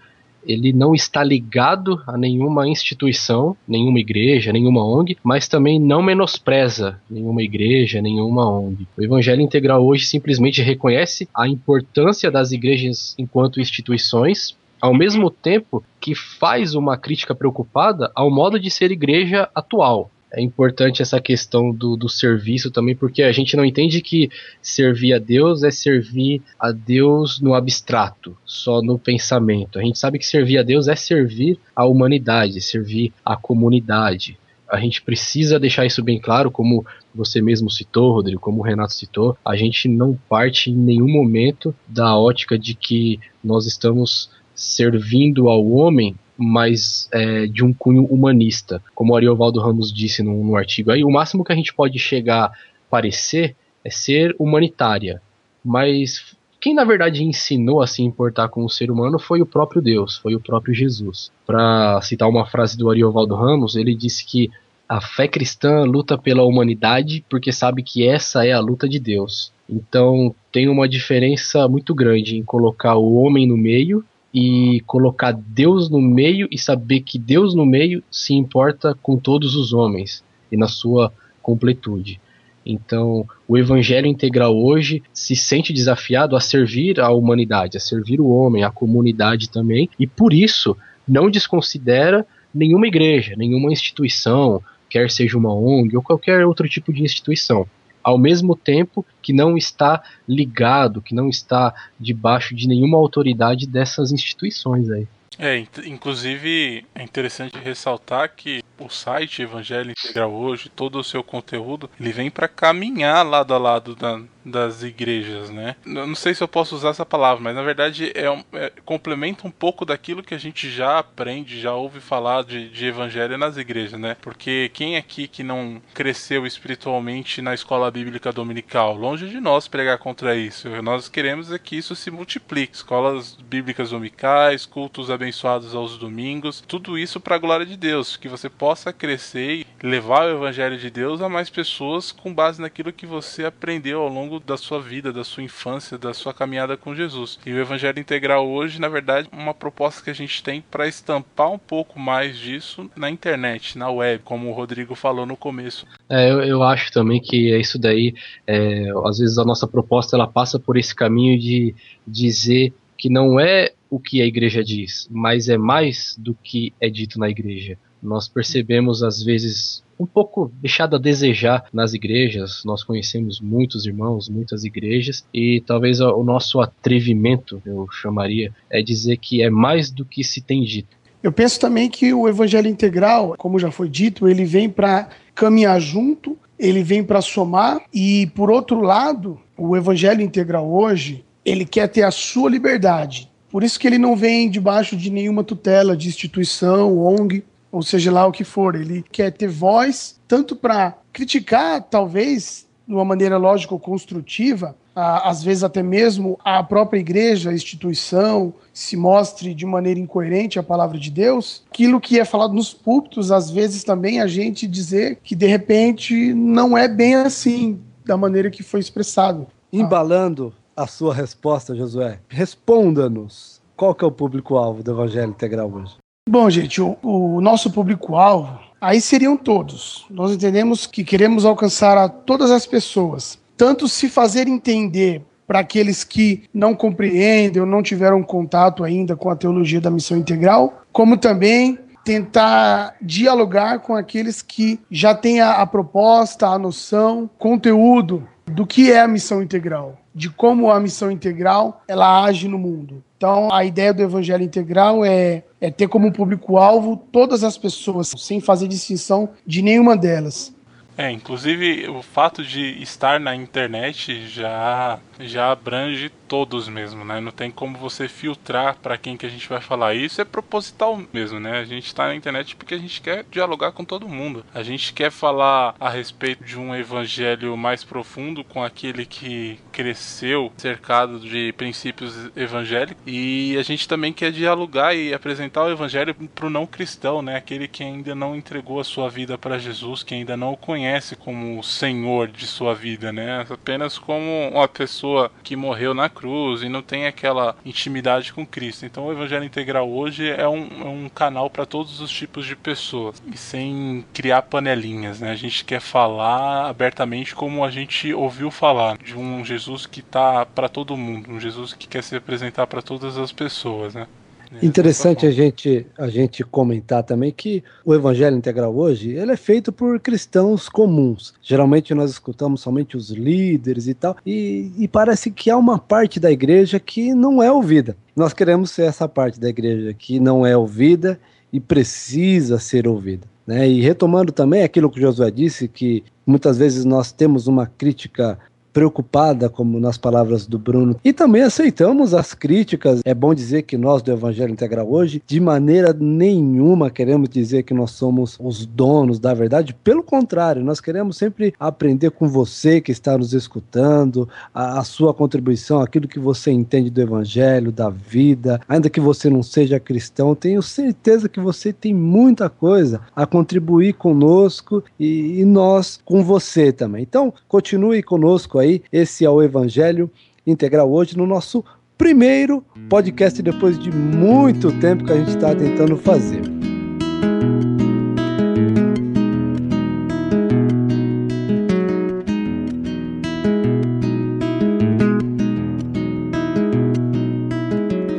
ele 0.45 0.73
não 0.73 0.93
está 0.93 1.23
ligado 1.23 2.01
a 2.05 2.17
nenhuma 2.17 2.67
instituição, 2.67 3.55
nenhuma 3.67 3.99
igreja, 3.99 4.51
nenhuma 4.51 4.83
ONG, 4.83 5.17
mas 5.23 5.47
também 5.47 5.79
não 5.79 6.01
menospreza 6.01 6.99
nenhuma 7.09 7.41
igreja, 7.41 8.01
nenhuma 8.01 8.49
ONG. 8.49 8.87
O 8.97 9.03
Evangelho 9.03 9.41
Integral 9.41 9.85
hoje 9.85 10.05
simplesmente 10.05 10.61
reconhece 10.61 11.29
a 11.33 11.47
importância 11.47 12.29
das 12.29 12.51
igrejas 12.51 13.15
enquanto 13.17 13.61
instituições, 13.61 14.57
ao 14.81 14.93
mesmo 14.95 15.29
tempo 15.29 15.83
que 15.99 16.15
faz 16.15 16.73
uma 16.73 16.97
crítica 16.97 17.35
preocupada 17.35 18.11
ao 18.15 18.31
modo 18.31 18.59
de 18.59 18.69
ser 18.71 18.91
igreja 18.91 19.47
atual 19.53 20.09
é 20.33 20.41
importante 20.41 21.01
essa 21.01 21.19
questão 21.19 21.73
do, 21.73 21.97
do 21.97 22.07
serviço 22.07 22.71
também, 22.71 22.95
porque 22.95 23.21
a 23.23 23.31
gente 23.31 23.57
não 23.57 23.65
entende 23.65 24.01
que 24.01 24.29
servir 24.61 25.13
a 25.13 25.19
Deus 25.19 25.63
é 25.63 25.71
servir 25.71 26.41
a 26.59 26.71
Deus 26.71 27.41
no 27.41 27.53
abstrato, 27.53 28.37
só 28.45 28.81
no 28.81 28.97
pensamento. 28.97 29.77
A 29.77 29.83
gente 29.83 29.99
sabe 29.99 30.17
que 30.17 30.25
servir 30.25 30.57
a 30.57 30.63
Deus 30.63 30.87
é 30.87 30.95
servir 30.95 31.59
a 31.75 31.85
humanidade, 31.85 32.61
servir 32.61 33.13
a 33.25 33.35
comunidade. 33.35 34.37
A 34.69 34.79
gente 34.79 35.01
precisa 35.01 35.59
deixar 35.59 35.85
isso 35.85 36.01
bem 36.01 36.17
claro, 36.17 36.49
como 36.49 36.85
você 37.13 37.41
mesmo 37.41 37.69
citou, 37.69 38.13
Rodrigo, 38.13 38.39
como 38.39 38.59
o 38.59 38.63
Renato 38.63 38.93
citou, 38.93 39.37
a 39.43 39.57
gente 39.57 39.89
não 39.89 40.17
parte 40.29 40.71
em 40.71 40.75
nenhum 40.75 41.11
momento 41.11 41.75
da 41.85 42.17
ótica 42.17 42.57
de 42.57 42.73
que 42.73 43.19
nós 43.43 43.65
estamos 43.65 44.29
servindo 44.55 45.49
ao 45.49 45.65
homem 45.71 46.15
mas 46.41 47.07
é, 47.11 47.45
de 47.45 47.63
um 47.63 47.71
cunho 47.71 48.05
humanista. 48.05 48.81
Como 48.95 49.13
o 49.13 49.15
Ariovaldo 49.15 49.59
Ramos 49.59 49.93
disse 49.93 50.23
no, 50.23 50.43
no 50.43 50.55
artigo 50.55 50.91
aí, 50.91 51.03
o 51.03 51.11
máximo 51.11 51.43
que 51.43 51.53
a 51.53 51.55
gente 51.55 51.73
pode 51.73 51.99
chegar 51.99 52.45
a 52.45 52.51
parecer 52.89 53.55
é 53.85 53.89
ser 53.89 54.35
humanitária. 54.39 55.21
Mas 55.63 56.35
quem 56.59 56.73
na 56.73 56.83
verdade 56.83 57.23
ensinou 57.23 57.81
a 57.81 57.87
se 57.87 58.01
importar 58.01 58.49
com 58.49 58.65
o 58.65 58.69
ser 58.69 58.89
humano 58.89 59.19
foi 59.19 59.41
o 59.41 59.45
próprio 59.45 59.81
Deus, 59.81 60.17
foi 60.17 60.35
o 60.35 60.39
próprio 60.39 60.73
Jesus. 60.73 61.31
Para 61.45 62.01
citar 62.01 62.27
uma 62.27 62.45
frase 62.45 62.77
do 62.77 62.89
Ariovaldo 62.89 63.35
Ramos, 63.35 63.75
ele 63.75 63.95
disse 63.95 64.25
que 64.25 64.49
a 64.89 64.99
fé 64.99 65.27
cristã 65.27 65.83
luta 65.83 66.17
pela 66.17 66.43
humanidade 66.43 67.23
porque 67.29 67.51
sabe 67.51 67.81
que 67.81 68.07
essa 68.07 68.45
é 68.45 68.51
a 68.51 68.59
luta 68.59 68.89
de 68.89 68.99
Deus. 68.99 69.53
Então 69.69 70.35
tem 70.51 70.67
uma 70.67 70.89
diferença 70.89 71.67
muito 71.67 71.95
grande 71.95 72.35
em 72.35 72.43
colocar 72.43 72.95
o 72.95 73.15
homem 73.15 73.47
no 73.47 73.55
meio 73.55 74.03
e 74.33 74.81
colocar 74.85 75.31
Deus 75.31 75.89
no 75.89 76.01
meio 76.01 76.47
e 76.49 76.57
saber 76.57 77.01
que 77.01 77.19
Deus 77.19 77.53
no 77.53 77.65
meio 77.65 78.03
se 78.09 78.33
importa 78.33 78.97
com 79.01 79.17
todos 79.17 79.55
os 79.55 79.73
homens 79.73 80.23
e 80.51 80.57
na 80.57 80.67
sua 80.67 81.11
completude. 81.41 82.19
Então, 82.65 83.25
o 83.47 83.57
evangelho 83.57 84.05
integral 84.05 84.55
hoje 84.55 85.01
se 85.13 85.35
sente 85.35 85.73
desafiado 85.73 86.35
a 86.35 86.39
servir 86.39 86.99
a 86.99 87.09
humanidade, 87.09 87.77
a 87.77 87.79
servir 87.79 88.21
o 88.21 88.29
homem, 88.29 88.63
a 88.63 88.69
comunidade 88.69 89.49
também, 89.49 89.89
e 89.99 90.05
por 90.05 90.31
isso 90.31 90.77
não 91.07 91.29
desconsidera 91.29 92.25
nenhuma 92.53 92.87
igreja, 92.87 93.35
nenhuma 93.35 93.71
instituição, 93.71 94.61
quer 94.89 95.09
seja 95.09 95.37
uma 95.37 95.53
ONG 95.53 95.95
ou 95.95 96.03
qualquer 96.03 96.45
outro 96.45 96.69
tipo 96.69 96.93
de 96.93 97.01
instituição 97.01 97.67
ao 98.03 98.17
mesmo 98.17 98.55
tempo 98.55 99.05
que 99.21 99.33
não 99.33 99.57
está 99.57 100.03
ligado, 100.27 101.01
que 101.01 101.15
não 101.15 101.29
está 101.29 101.73
debaixo 101.99 102.55
de 102.55 102.67
nenhuma 102.67 102.97
autoridade 102.97 103.67
dessas 103.67 104.11
instituições 104.11 104.89
aí. 104.89 105.07
É, 105.39 105.57
inclusive 105.85 106.85
é 106.93 107.01
interessante 107.01 107.57
ressaltar 107.57 108.35
que 108.35 108.61
o 108.77 108.89
site 108.89 109.41
Evangelho 109.41 109.91
Integral 109.91 110.31
hoje, 110.31 110.69
todo 110.69 110.99
o 110.99 111.03
seu 111.03 111.23
conteúdo, 111.23 111.89
ele 111.99 112.11
vem 112.11 112.29
para 112.29 112.47
caminhar 112.47 113.25
lado 113.25 113.53
a 113.53 113.57
lado 113.57 113.95
da, 113.95 114.21
das 114.43 114.83
igrejas, 114.83 115.49
né? 115.49 115.75
Eu 115.85 116.07
não 116.07 116.15
sei 116.15 116.33
se 116.33 116.43
eu 116.43 116.47
posso 116.47 116.75
usar 116.75 116.89
essa 116.89 117.05
palavra, 117.05 117.43
mas 117.43 117.55
na 117.55 117.61
verdade 117.61 118.11
é, 118.15 118.29
um, 118.29 118.43
é, 118.53 118.71
complementa 118.85 119.47
um 119.47 119.51
pouco 119.51 119.85
daquilo 119.85 120.23
que 120.23 120.33
a 120.33 120.37
gente 120.37 120.69
já 120.69 120.99
aprende, 120.99 121.59
já 121.59 121.73
ouve 121.73 121.99
falar 121.99 122.43
de, 122.43 122.69
de 122.69 122.85
evangelho 122.85 123.37
nas 123.37 123.57
igrejas, 123.57 123.99
né? 123.99 124.15
Porque 124.21 124.69
quem 124.73 124.97
aqui 124.97 125.27
que 125.27 125.43
não 125.43 125.81
cresceu 125.93 126.45
espiritualmente 126.45 127.41
na 127.41 127.53
escola 127.53 127.91
bíblica 127.91 128.31
dominical, 128.31 128.95
longe 128.95 129.29
de 129.29 129.39
nós 129.39 129.67
pregar 129.67 129.97
contra 129.97 130.35
isso. 130.35 130.69
Nós 130.81 131.07
queremos 131.07 131.51
é 131.51 131.59
que 131.59 131.75
isso 131.75 131.95
se 131.95 132.09
multiplique. 132.11 132.75
Escolas 132.75 133.35
bíblicas 133.35 133.89
dominicais, 133.91 134.65
cultos 134.65 135.09
abençoados 135.09 135.75
aos 135.75 135.97
domingos, 135.97 136.63
tudo 136.67 136.97
isso 136.97 137.19
para 137.19 137.35
a 137.35 137.39
glória 137.39 137.65
de 137.65 137.77
Deus, 137.77 138.17
que 138.17 138.27
você 138.27 138.49
possa 138.49 138.93
crescer 138.93 139.51
e 139.51 139.67
levar 139.81 140.25
o 140.25 140.37
evangelho 140.37 140.77
de 140.77 140.89
Deus 140.89 141.21
a 141.21 141.29
mais 141.29 141.49
pessoas 141.49 142.11
com 142.11 142.33
base 142.33 142.61
naquilo 142.61 142.93
que 142.93 143.05
você 143.05 143.45
aprendeu 143.45 144.01
ao 144.01 144.07
longo 144.07 144.30
longo 144.31 144.39
da 144.39 144.55
sua 144.55 144.79
vida, 144.79 145.11
da 145.11 145.23
sua 145.23 145.43
infância, 145.43 145.97
da 145.97 146.13
sua 146.13 146.33
caminhada 146.33 146.77
com 146.77 146.95
Jesus. 146.95 147.37
E 147.45 147.51
o 147.51 147.59
Evangelho 147.59 147.99
Integral 147.99 148.47
hoje, 148.49 148.79
na 148.79 148.87
verdade, 148.87 149.27
é 149.31 149.35
uma 149.35 149.53
proposta 149.53 150.01
que 150.01 150.09
a 150.09 150.13
gente 150.13 150.41
tem 150.41 150.61
para 150.61 150.87
estampar 150.87 151.51
um 151.51 151.57
pouco 151.57 151.99
mais 151.99 152.37
disso 152.37 152.89
na 152.95 153.09
internet, 153.09 153.77
na 153.77 153.89
web, 153.89 154.23
como 154.23 154.49
o 154.49 154.53
Rodrigo 154.53 154.95
falou 154.95 155.25
no 155.25 155.35
começo. 155.35 155.85
É, 156.09 156.31
eu, 156.31 156.41
eu 156.41 156.63
acho 156.63 156.91
também 156.91 157.19
que 157.19 157.51
é 157.51 157.59
isso 157.59 157.77
daí. 157.77 158.13
É, 158.47 158.85
às 159.05 159.17
vezes 159.19 159.37
a 159.37 159.43
nossa 159.43 159.67
proposta 159.67 160.15
ela 160.15 160.27
passa 160.27 160.57
por 160.57 160.77
esse 160.77 160.95
caminho 160.95 161.37
de 161.37 161.75
dizer 162.07 162.73
que 162.97 163.09
não 163.09 163.39
é 163.39 163.73
o 163.89 163.99
que 163.99 164.21
a 164.21 164.25
igreja 164.25 164.63
diz, 164.63 165.07
mas 165.11 165.49
é 165.49 165.57
mais 165.57 166.15
do 166.17 166.33
que 166.33 166.73
é 166.79 166.89
dito 166.89 167.19
na 167.19 167.29
igreja. 167.29 167.77
Nós 168.01 168.27
percebemos 168.27 169.03
às 169.03 169.21
vezes 169.21 169.83
um 170.01 170.05
pouco 170.07 170.51
deixado 170.59 170.95
a 170.95 170.99
desejar 170.99 171.65
nas 171.71 171.93
igrejas. 171.93 172.63
Nós 172.65 172.83
conhecemos 172.83 173.39
muitos 173.39 173.85
irmãos, 173.85 174.27
muitas 174.27 174.63
igrejas, 174.63 175.23
e 175.31 175.61
talvez 175.65 176.01
o 176.01 176.23
nosso 176.23 176.59
atrevimento, 176.59 177.61
eu 177.63 177.87
chamaria, 177.91 178.51
é 178.69 178.81
dizer 178.81 179.17
que 179.17 179.43
é 179.43 179.49
mais 179.49 179.91
do 179.91 180.03
que 180.03 180.23
se 180.23 180.41
tem 180.41 180.63
dito. 180.63 180.97
Eu 181.21 181.31
penso 181.31 181.59
também 181.59 181.87
que 181.87 182.11
o 182.11 182.27
evangelho 182.27 182.67
integral, 182.67 183.35
como 183.37 183.59
já 183.59 183.69
foi 183.69 183.87
dito, 183.87 184.27
ele 184.27 184.43
vem 184.43 184.67
para 184.67 185.07
caminhar 185.35 185.79
junto, 185.79 186.35
ele 186.57 186.81
vem 186.81 187.03
para 187.03 187.21
somar, 187.21 187.83
e 187.93 188.25
por 188.33 188.49
outro 188.49 188.81
lado, 188.81 189.39
o 189.55 189.77
evangelho 189.77 190.21
integral 190.21 190.67
hoje, 190.67 191.23
ele 191.45 191.63
quer 191.63 191.87
ter 191.87 192.01
a 192.01 192.11
sua 192.11 192.49
liberdade. 192.49 193.29
Por 193.51 193.63
isso 193.63 193.79
que 193.79 193.85
ele 193.85 193.97
não 193.99 194.15
vem 194.15 194.49
debaixo 194.49 194.95
de 194.95 195.11
nenhuma 195.11 195.43
tutela 195.43 195.95
de 195.95 196.07
instituição, 196.07 196.97
ONG, 196.97 197.43
ou 197.71 197.81
seja 197.81 198.11
lá 198.11 198.25
o 198.25 198.31
que 198.31 198.43
for. 198.43 198.75
Ele 198.75 199.03
quer 199.11 199.31
ter 199.31 199.47
voz 199.47 200.19
tanto 200.27 200.55
para 200.55 200.97
criticar, 201.13 201.81
talvez, 201.83 202.67
de 202.87 202.93
uma 202.93 203.05
maneira 203.05 203.37
lógica 203.37 203.73
ou 203.73 203.79
construtiva, 203.79 204.75
às 204.93 205.43
vezes 205.43 205.63
até 205.63 205.81
mesmo 205.81 206.37
a 206.43 206.61
própria 206.61 206.99
igreja, 206.99 207.49
a 207.49 207.53
instituição, 207.53 208.53
se 208.73 208.97
mostre 208.97 209.53
de 209.53 209.65
maneira 209.65 209.99
incoerente 209.99 210.59
a 210.59 210.63
palavra 210.63 210.99
de 210.99 211.09
Deus, 211.09 211.63
aquilo 211.71 212.01
que 212.01 212.19
é 212.19 212.25
falado 212.25 212.53
nos 212.53 212.73
púlpitos, 212.73 213.31
às 213.31 213.49
vezes 213.49 213.83
também 213.83 214.19
a 214.19 214.27
gente 214.27 214.67
dizer 214.67 215.19
que 215.23 215.35
de 215.35 215.47
repente 215.47 216.33
não 216.33 216.77
é 216.77 216.87
bem 216.87 217.15
assim, 217.15 217.79
da 218.05 218.17
maneira 218.17 218.49
que 218.49 218.63
foi 218.63 218.79
expressado. 218.79 219.47
Embalando 219.71 220.53
a 220.75 220.87
sua 220.87 221.13
resposta, 221.13 221.75
Josué, 221.75 222.19
responda-nos. 222.27 223.61
Qual 223.77 223.95
que 223.95 224.03
é 224.03 224.07
o 224.07 224.11
público-alvo 224.11 224.83
do 224.83 224.91
Evangelho 224.91 225.29
Integral 225.29 225.71
hoje? 225.71 226.00
Bom, 226.29 226.49
gente, 226.51 226.79
o, 226.79 226.97
o 227.01 227.41
nosso 227.41 227.71
público-alvo 227.71 228.59
aí 228.79 229.01
seriam 229.01 229.35
todos. 229.35 230.05
Nós 230.09 230.31
entendemos 230.31 230.85
que 230.85 231.03
queremos 231.03 231.45
alcançar 231.45 231.97
a 231.97 232.07
todas 232.07 232.51
as 232.51 232.65
pessoas, 232.65 233.39
tanto 233.57 233.87
se 233.87 234.07
fazer 234.07 234.47
entender 234.47 235.23
para 235.47 235.59
aqueles 235.59 236.03
que 236.03 236.43
não 236.53 236.75
compreendem 236.75 237.59
ou 237.59 237.67
não 237.67 237.81
tiveram 237.81 238.21
contato 238.23 238.83
ainda 238.83 239.15
com 239.15 239.29
a 239.29 239.35
teologia 239.35 239.81
da 239.81 239.89
missão 239.89 240.15
integral, 240.15 240.83
como 240.91 241.17
também 241.17 241.77
tentar 242.05 242.95
dialogar 243.01 243.79
com 243.79 243.95
aqueles 243.95 244.41
que 244.41 244.79
já 244.89 245.15
têm 245.15 245.41
a, 245.41 245.55
a 245.55 245.65
proposta, 245.65 246.47
a 246.47 246.59
noção, 246.59 247.29
conteúdo 247.37 248.27
do 248.45 248.65
que 248.65 248.91
é 248.91 249.01
a 249.01 249.07
missão 249.07 249.41
integral, 249.41 249.97
de 250.13 250.29
como 250.29 250.71
a 250.71 250.79
missão 250.79 251.11
integral 251.11 251.81
ela 251.87 252.23
age 252.23 252.47
no 252.47 252.57
mundo. 252.57 253.03
Então, 253.17 253.51
a 253.51 253.65
ideia 253.65 253.93
do 253.93 254.01
evangelho 254.01 254.43
integral 254.43 255.03
é, 255.05 255.43
é 255.61 255.69
ter 255.69 255.87
como 255.87 256.11
público-alvo 256.11 256.97
todas 257.11 257.43
as 257.43 257.57
pessoas, 257.57 258.11
sem 258.17 258.41
fazer 258.41 258.67
distinção 258.67 259.29
de 259.45 259.61
nenhuma 259.61 259.95
delas. 259.95 260.53
É, 260.97 261.09
inclusive 261.09 261.87
o 261.87 262.01
fato 262.01 262.43
de 262.43 262.81
estar 262.81 263.19
na 263.19 263.35
internet 263.35 264.27
já 264.27 264.99
já 265.27 265.51
abrange 265.51 266.11
todos 266.27 266.69
mesmo, 266.69 267.03
né? 267.03 267.19
Não 267.19 267.31
tem 267.31 267.51
como 267.51 267.77
você 267.77 268.07
filtrar 268.07 268.77
para 268.77 268.97
quem 268.97 269.17
que 269.17 269.25
a 269.25 269.29
gente 269.29 269.49
vai 269.49 269.59
falar. 269.59 269.93
Isso 269.93 270.21
é 270.21 270.25
proposital 270.25 271.01
mesmo, 271.11 271.41
né? 271.41 271.59
A 271.59 271.65
gente 271.65 271.87
está 271.87 272.07
na 272.07 272.15
internet 272.15 272.55
porque 272.55 272.73
a 272.73 272.77
gente 272.77 273.01
quer 273.01 273.25
dialogar 273.29 273.73
com 273.73 273.83
todo 273.83 274.07
mundo. 274.07 274.45
A 274.53 274.63
gente 274.63 274.93
quer 274.93 275.11
falar 275.11 275.75
a 275.77 275.89
respeito 275.89 276.43
de 276.43 276.57
um 276.57 276.73
evangelho 276.73 277.57
mais 277.57 277.83
profundo 277.83 278.45
com 278.45 278.63
aquele 278.63 279.05
que 279.05 279.59
cresceu 279.73 280.53
cercado 280.55 281.19
de 281.19 281.51
princípios 281.53 282.29
evangélicos 282.33 283.03
e 283.05 283.57
a 283.59 283.63
gente 283.63 283.85
também 283.85 284.13
quer 284.13 284.31
dialogar 284.31 284.95
e 284.95 285.13
apresentar 285.13 285.63
o 285.63 285.71
evangelho 285.71 286.15
para 286.33 286.47
o 286.47 286.49
não 286.49 286.65
cristão, 286.65 287.21
né? 287.21 287.35
Aquele 287.35 287.67
que 287.67 287.83
ainda 287.83 288.15
não 288.15 288.37
entregou 288.37 288.79
a 288.79 288.85
sua 288.85 289.09
vida 289.09 289.37
para 289.37 289.59
Jesus, 289.59 290.01
que 290.01 290.13
ainda 290.13 290.37
não 290.37 290.53
o 290.53 290.57
conhece 290.57 291.17
como 291.17 291.59
o 291.59 291.63
Senhor 291.63 292.29
de 292.29 292.47
sua 292.47 292.73
vida, 292.73 293.11
né? 293.11 293.45
Apenas 293.49 293.97
como 293.97 294.49
uma 294.49 294.67
pessoa 294.67 295.10
pessoa 295.11 295.31
que 295.43 295.55
morreu 295.55 295.93
na 295.93 296.09
cruz 296.09 296.61
e 296.61 296.69
não 296.69 296.81
tem 296.81 297.05
aquela 297.05 297.55
intimidade 297.65 298.31
com 298.31 298.45
Cristo. 298.45 298.85
Então 298.85 299.05
o 299.05 299.11
Evangelho 299.11 299.43
Integral 299.43 299.89
hoje 299.89 300.29
é 300.29 300.47
um, 300.47 300.67
é 300.81 300.87
um 300.87 301.09
canal 301.09 301.49
para 301.49 301.65
todos 301.65 301.99
os 301.99 302.09
tipos 302.09 302.45
de 302.45 302.55
pessoas 302.55 303.21
e 303.31 303.37
sem 303.37 304.05
criar 304.13 304.43
panelinhas, 304.43 305.19
né? 305.19 305.31
A 305.31 305.35
gente 305.35 305.65
quer 305.65 305.81
falar 305.81 306.69
abertamente 306.69 307.35
como 307.35 307.65
a 307.65 307.71
gente 307.71 308.13
ouviu 308.13 308.49
falar 308.49 308.97
de 308.97 309.17
um 309.17 309.43
Jesus 309.43 309.85
que 309.85 309.99
está 309.99 310.45
para 310.45 310.69
todo 310.69 310.95
mundo, 310.95 311.31
um 311.31 311.39
Jesus 311.39 311.73
que 311.73 311.87
quer 311.87 312.03
se 312.03 312.15
apresentar 312.15 312.67
para 312.67 312.81
todas 312.81 313.17
as 313.17 313.31
pessoas, 313.31 313.93
né? 313.93 314.07
É, 314.51 314.65
Interessante 314.65 315.25
a 315.25 315.31
gente, 315.31 315.85
a 315.97 316.07
gente 316.09 316.43
comentar 316.43 317.03
também 317.03 317.31
que 317.31 317.63
o 317.85 317.93
Evangelho 317.93 318.35
Integral 318.35 318.75
hoje 318.75 319.11
ele 319.11 319.31
é 319.31 319.37
feito 319.37 319.71
por 319.71 319.99
cristãos 319.99 320.67
comuns. 320.67 321.33
Geralmente 321.41 321.93
nós 321.93 322.11
escutamos 322.11 322.61
somente 322.61 322.97
os 322.97 323.09
líderes 323.09 323.87
e 323.87 323.93
tal, 323.93 324.17
e, 324.25 324.71
e 324.77 324.87
parece 324.87 325.31
que 325.31 325.49
há 325.49 325.57
uma 325.57 325.79
parte 325.79 326.19
da 326.19 326.31
igreja 326.31 326.79
que 326.79 327.13
não 327.13 327.41
é 327.41 327.51
ouvida. 327.51 327.95
Nós 328.15 328.33
queremos 328.33 328.71
ser 328.71 328.83
essa 328.83 329.07
parte 329.07 329.39
da 329.39 329.49
igreja 329.49 329.93
que 329.93 330.19
não 330.19 330.45
é 330.45 330.55
ouvida 330.55 331.19
e 331.51 331.59
precisa 331.59 332.59
ser 332.59 332.87
ouvida. 332.87 333.27
Né? 333.45 333.67
E 333.67 333.81
retomando 333.81 334.31
também 334.31 334.63
aquilo 334.63 334.89
que 334.89 335.01
Josué 335.01 335.31
disse, 335.31 335.67
que 335.67 336.03
muitas 336.25 336.57
vezes 336.57 336.85
nós 336.85 337.11
temos 337.11 337.47
uma 337.47 337.65
crítica 337.65 338.37
preocupada, 338.73 339.49
como 339.49 339.79
nas 339.79 339.97
palavras 339.97 340.45
do 340.45 340.57
Bruno. 340.57 340.95
E 341.03 341.13
também 341.13 341.41
aceitamos 341.41 342.13
as 342.13 342.33
críticas. 342.33 343.01
É 343.05 343.13
bom 343.13 343.33
dizer 343.33 343.63
que 343.63 343.77
nós 343.77 344.01
do 344.01 344.11
Evangelho 344.11 344.51
Integral 344.51 344.91
hoje, 344.91 345.21
de 345.25 345.39
maneira 345.39 345.93
nenhuma 345.93 346.89
queremos 346.89 347.29
dizer 347.29 347.63
que 347.63 347.73
nós 347.73 347.91
somos 347.91 348.37
os 348.39 348.65
donos 348.65 349.19
da 349.19 349.33
verdade. 349.33 349.73
Pelo 349.83 350.03
contrário, 350.03 350.63
nós 350.63 350.79
queremos 350.79 351.17
sempre 351.17 351.53
aprender 351.59 352.11
com 352.11 352.27
você 352.27 352.79
que 352.81 352.91
está 352.91 353.17
nos 353.17 353.33
escutando, 353.33 354.27
a, 354.53 354.79
a 354.79 354.83
sua 354.83 355.13
contribuição, 355.13 355.81
aquilo 355.81 356.07
que 356.07 356.19
você 356.19 356.51
entende 356.51 356.89
do 356.89 357.01
Evangelho, 357.01 357.71
da 357.71 357.89
vida. 357.89 358.59
Ainda 358.67 358.89
que 358.89 358.99
você 358.99 359.29
não 359.29 359.43
seja 359.43 359.79
cristão, 359.79 360.35
tenho 360.35 360.61
certeza 360.61 361.27
que 361.27 361.39
você 361.39 361.73
tem 361.73 361.93
muita 361.93 362.49
coisa 362.49 363.01
a 363.15 363.25
contribuir 363.25 363.93
conosco 363.93 364.83
e, 364.99 365.39
e 365.39 365.45
nós 365.45 365.99
com 366.05 366.23
você 366.23 366.71
também. 366.71 367.03
Então, 367.03 367.33
continue 367.47 368.01
conosco 368.03 368.59
aí. 368.61 368.81
Esse 368.91 369.25
é 369.25 369.29
o 369.29 369.41
Evangelho 369.41 370.09
Integral 370.45 370.91
hoje 370.91 371.17
no 371.17 371.27
nosso 371.27 371.63
primeiro 371.97 372.63
podcast 372.89 373.41
depois 373.41 373.77
de 373.77 373.91
muito 373.91 374.71
tempo 374.79 375.05
que 375.05 375.13
a 375.13 375.17
gente 375.17 375.29
está 375.29 375.53
tentando 375.53 375.97
fazer. 375.97 376.41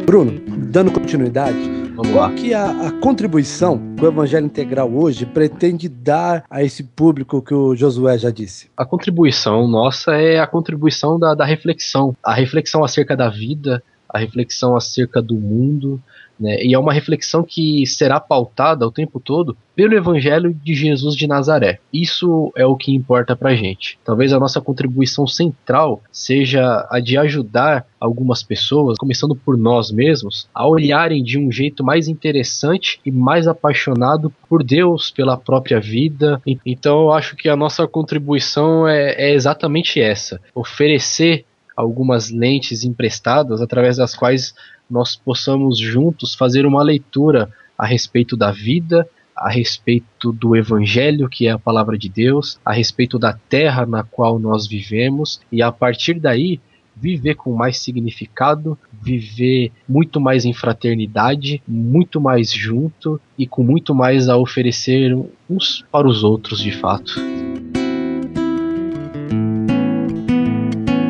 Bruno, 0.07 0.41
dando 0.71 0.93
continuidade, 0.93 1.82
Vamos 2.03 2.17
Qual 2.17 2.29
lá. 2.29 2.35
que 2.35 2.53
é 2.53 2.57
a, 2.57 2.89
a, 2.89 2.93
contribuição 3.01 3.95
que 3.97 4.05
o 4.05 4.09
Evangelho 4.09 4.47
Integral 4.47 4.93
hoje 4.93 5.25
pretende 5.25 5.89
dar 5.89 6.45
a 6.51 6.61
esse 6.61 6.83
público 6.83 7.41
que 7.41 7.55
o 7.55 7.77
Josué 7.77 8.19
já 8.19 8.29
disse? 8.29 8.69
A 8.77 8.85
contribuição 8.85 9.69
nossa 9.69 10.17
é 10.17 10.41
a 10.41 10.47
contribuição 10.47 11.17
da, 11.17 11.33
da 11.33 11.45
reflexão. 11.45 12.17
A 12.25 12.35
reflexão 12.35 12.83
acerca 12.83 13.17
da 13.17 13.29
vida, 13.29 13.81
a 14.09 14.19
reflexão 14.19 14.75
acerca 14.75 15.23
do 15.23 15.37
mundo, 15.37 16.03
né? 16.43 16.63
E 16.63 16.75
é 16.75 16.79
uma 16.79 16.93
reflexão 16.93 17.45
que 17.45 17.87
será 17.87 18.19
pautada 18.19 18.87
o 18.87 18.91
tempo 18.91 19.21
todo 19.21 19.57
pelo 19.75 19.95
Evangelho 19.95 20.53
de 20.53 20.75
Jesus 20.75 21.15
de 21.15 21.27
Nazaré. 21.27 21.79
Isso 21.93 22.53
é 22.57 22.67
o 22.67 22.77
que 22.77 22.93
importa 22.93 23.35
para 23.35 23.55
gente. 23.55 23.99
Talvez 24.05 24.33
a 24.33 24.39
nossa 24.39 24.61
contribuição 24.61 25.27
central 25.27 26.03
seja 26.11 26.87
a 26.91 27.01
de 27.01 27.17
ajudar 27.17 27.87
algumas 27.99 28.43
pessoas, 28.43 28.99
começando 28.99 29.35
por 29.35 29.57
nós 29.57 29.91
mesmos, 29.91 30.49
a 30.53 30.67
olharem 30.67 31.23
de 31.23 31.39
um 31.39 31.51
jeito 31.51 31.85
mais 31.85 32.09
interessante 32.09 33.01
e 33.07 33.11
mais 33.11 33.47
apaixonado 33.47 34.31
por 34.49 34.63
Deus, 34.63 35.11
pela 35.11 35.37
própria 35.37 35.81
vida. 35.81 36.43
Então 36.67 37.03
eu 37.03 37.13
acho 37.13 37.37
que 37.37 37.49
a 37.49 37.57
nossa 37.57 37.87
contribuição 37.87 38.87
é, 38.87 39.13
é 39.13 39.33
exatamente 39.33 40.01
essa: 40.01 40.41
oferecer 40.55 41.45
algumas 41.77 42.31
lentes 42.31 42.85
emprestadas 42.85 43.61
através 43.61 43.97
das 43.97 44.15
quais 44.15 44.55
nós 44.93 45.17
possamos 45.17 45.79
juntos 45.79 46.35
fazer 46.35 46.67
uma 46.67 46.83
leitura 46.83 47.51
a 47.79 47.87
respeito 47.87 48.37
da 48.37 48.53
vida, 48.53 49.09
a 49.35 49.51
respeito 49.51 50.31
do 50.31 50.55
Evangelho, 50.55 51.31
que 51.31 51.47
é 51.47 51.51
a 51.51 51.59
palavra 51.59 51.97
de 51.97 52.11
Deus, 52.11 52.61
a 52.63 52.73
respeito 52.73 53.19
da 53.19 53.33
terra 53.33 53.87
na 53.87 54.05
qual 54.05 54.39
nós 54.39 54.67
vivemos, 54.67 55.41
e 55.51 55.63
a 55.63 55.73
partir 55.73 56.21
daí 56.21 56.61
viver 56.95 57.37
com 57.37 57.55
mais 57.55 57.79
significado, 57.79 58.79
viver 58.93 59.73
muito 59.89 60.21
mais 60.21 60.45
em 60.45 60.53
fraternidade, 60.53 61.63
muito 61.67 62.21
mais 62.21 62.53
junto 62.53 63.19
e 63.39 63.47
com 63.47 63.65
muito 63.65 63.95
mais 63.95 64.29
a 64.29 64.37
oferecer 64.37 65.17
uns 65.49 65.83
para 65.91 66.07
os 66.07 66.23
outros 66.23 66.61
de 66.61 66.71
fato. 66.71 67.15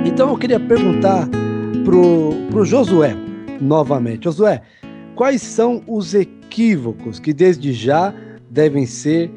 Então 0.06 0.30
eu 0.30 0.38
queria 0.38 0.60
perguntar 0.60 1.28
pro, 1.84 2.32
pro 2.50 2.64
Josué, 2.64 3.16
novamente. 3.62 4.24
Josué, 4.24 4.62
quais 5.14 5.40
são 5.40 5.82
os 5.86 6.14
equívocos 6.14 7.18
que 7.18 7.32
desde 7.32 7.72
já 7.72 8.12
devem 8.50 8.84
ser 8.84 9.30